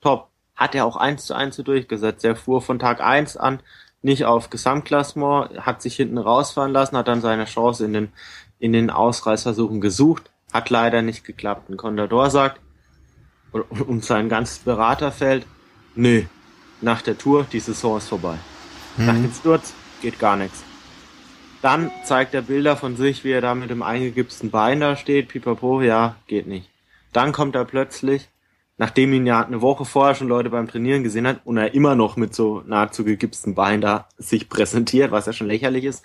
[0.00, 0.28] Top.
[0.54, 2.24] Hat er auch eins zu eins so durchgesetzt.
[2.24, 3.60] Er fuhr von Tag eins an
[4.02, 8.12] nicht auf Gesamtklassement, hat sich hinten rausfahren lassen, hat dann seine Chance in den
[8.58, 11.68] in den Ausreißversuchen gesucht, hat leider nicht geklappt.
[11.68, 12.60] Ein Contador sagt,
[13.52, 15.46] und sein ganzes Beraterfeld,
[15.94, 16.22] nö,
[16.80, 18.36] nach der Tour, die Saison ist vorbei.
[18.96, 19.06] Mhm.
[19.06, 20.62] Nach dem Sturz geht gar nichts.
[21.62, 25.28] Dann zeigt er Bilder von sich, wie er da mit dem eingegipsten Bein da steht,
[25.28, 26.68] pipapo, ja, geht nicht.
[27.12, 28.28] Dann kommt er plötzlich,
[28.78, 31.94] nachdem ihn ja eine Woche vorher schon Leute beim Trainieren gesehen hat und er immer
[31.94, 36.04] noch mit so nahezu gegipsten Bein da sich präsentiert, was ja schon lächerlich ist,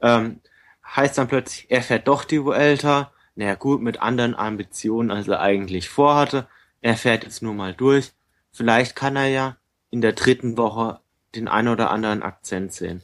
[0.00, 0.40] ähm,
[0.84, 3.10] heißt dann plötzlich, er fährt doch die Vuelta.
[3.36, 6.46] Naja gut, mit anderen Ambitionen, als er eigentlich vorhatte.
[6.80, 8.12] Er fährt jetzt nur mal durch.
[8.52, 9.56] Vielleicht kann er ja
[9.90, 11.00] in der dritten Woche
[11.34, 13.02] den ein oder anderen Akzent sehen.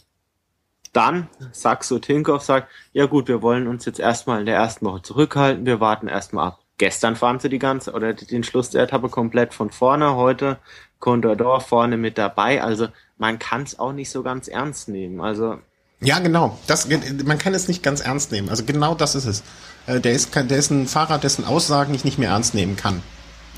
[0.92, 5.02] Dann Saxo Tinkoff sagt, ja gut, wir wollen uns jetzt erstmal in der ersten Woche
[5.02, 6.60] zurückhalten, wir warten erstmal ab.
[6.80, 10.58] Gestern fahren sie die ganze oder den Schluss der Etappe komplett von vorne, heute
[10.98, 12.62] Contador vorne mit dabei.
[12.62, 15.20] Also man kann es auch nicht so ganz ernst nehmen.
[15.20, 15.58] Also
[16.00, 16.58] ja, genau.
[16.66, 18.48] Das, man kann es nicht ganz ernst nehmen.
[18.48, 19.42] Also genau das ist es.
[19.86, 23.02] Äh, der ist, der ist ein Fahrer, dessen Aussagen ich nicht mehr ernst nehmen kann.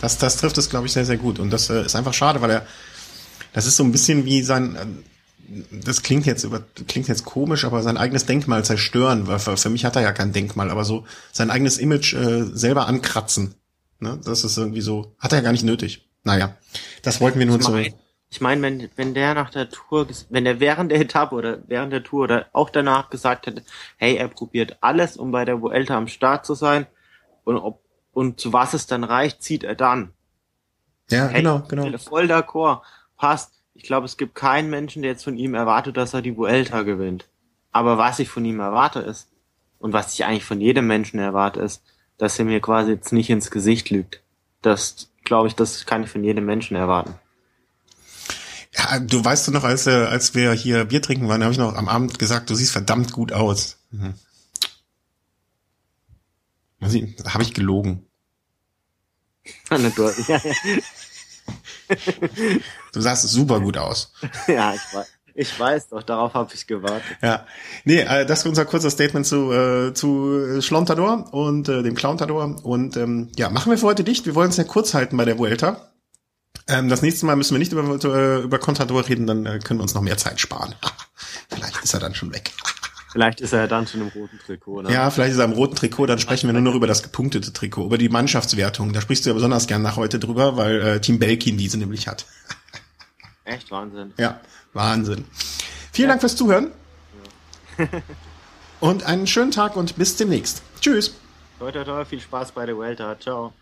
[0.01, 1.39] Das, das trifft es, glaube ich, sehr, sehr gut.
[1.39, 2.67] Und das äh, ist einfach schade, weil er,
[3.53, 5.05] das ist so ein bisschen wie sein,
[5.71, 9.71] das klingt jetzt über, klingt jetzt komisch, aber sein eigenes Denkmal zerstören, weil für, für
[9.71, 13.55] mich hat er ja kein Denkmal, aber so sein eigenes Image äh, selber ankratzen.
[14.01, 14.19] Ne?
[14.25, 16.09] Das ist irgendwie so, hat er ja gar nicht nötig.
[16.25, 16.57] Naja,
[17.03, 17.95] das wollten wir nur ich mein,
[18.31, 21.93] Ich meine, wenn, wenn der nach der Tour, wenn der während der Etappe oder während
[21.93, 23.63] der Tour oder auch danach gesagt hätte,
[23.97, 26.87] hey, er probiert alles, um bei der Vuelta am Start zu sein
[27.45, 27.83] und ob
[28.13, 30.13] und zu was es dann reicht, zieht er dann.
[31.11, 31.99] Ja, hey, genau, genau.
[31.99, 32.83] Voll d'accord,
[33.17, 33.62] passt.
[33.75, 36.83] Ich glaube, es gibt keinen Menschen, der jetzt von ihm erwartet, dass er die Vuelta
[36.83, 37.29] gewinnt.
[37.71, 39.29] Aber was ich von ihm erwarte ist,
[39.83, 41.83] und was ich eigentlich von jedem Menschen erwarte, ist,
[42.17, 44.23] dass er mir quasi jetzt nicht ins Gesicht lügt.
[44.63, 47.15] Das, glaube ich, das kann ich von jedem Menschen erwarten.
[48.77, 51.59] Ja, du weißt du noch, als, äh, als wir hier Bier trinken waren, habe ich
[51.59, 53.79] noch am Abend gesagt, du siehst verdammt gut aus.
[53.91, 54.15] Mhm.
[56.81, 58.07] Habe ich gelogen.
[62.93, 64.13] du sahst super gut aus.
[64.47, 65.07] Ja, ich weiß.
[65.35, 67.03] Ich weiß doch, darauf habe ich gewartet.
[67.23, 67.47] Ja,
[67.85, 72.63] nee, äh, das ist unser kurzer Statement zu äh, zu Schlontador und äh, dem Clowntador
[72.65, 74.27] und ähm, ja, machen wir für heute dicht.
[74.27, 75.89] Wir wollen es ja kurz halten bei der Vuelta.
[76.69, 79.81] Ähm, das nächste Mal müssen wir nicht über äh, über Contador reden, dann äh, können
[79.81, 80.75] wir uns noch mehr Zeit sparen.
[81.49, 82.53] Vielleicht ist er dann schon weg.
[83.13, 84.83] Vielleicht ist er dann schon im roten Trikot.
[84.83, 84.93] Ne?
[84.93, 87.53] Ja, vielleicht ist er im roten Trikot, dann sprechen wir nur noch über das gepunktete
[87.53, 88.95] Trikot, über die Mannschaftswertung.
[88.95, 92.09] Da sprichst du ja besonders gern nach heute drüber, weil äh, Team Belkin diese nämlich
[92.09, 92.25] hat.
[93.45, 94.15] Echt Wahnsinn.
[94.17, 94.41] Ja,
[94.73, 95.27] Wahnsinn.
[95.93, 96.13] Vielen ja.
[96.13, 96.71] Dank fürs Zuhören.
[97.79, 97.87] Ja.
[98.81, 100.63] und einen schönen Tag und bis demnächst.
[100.81, 101.15] Tschüss.
[101.59, 103.21] Toi, toi, toi, viel Spaß bei der Welter.
[103.21, 103.53] Ciao.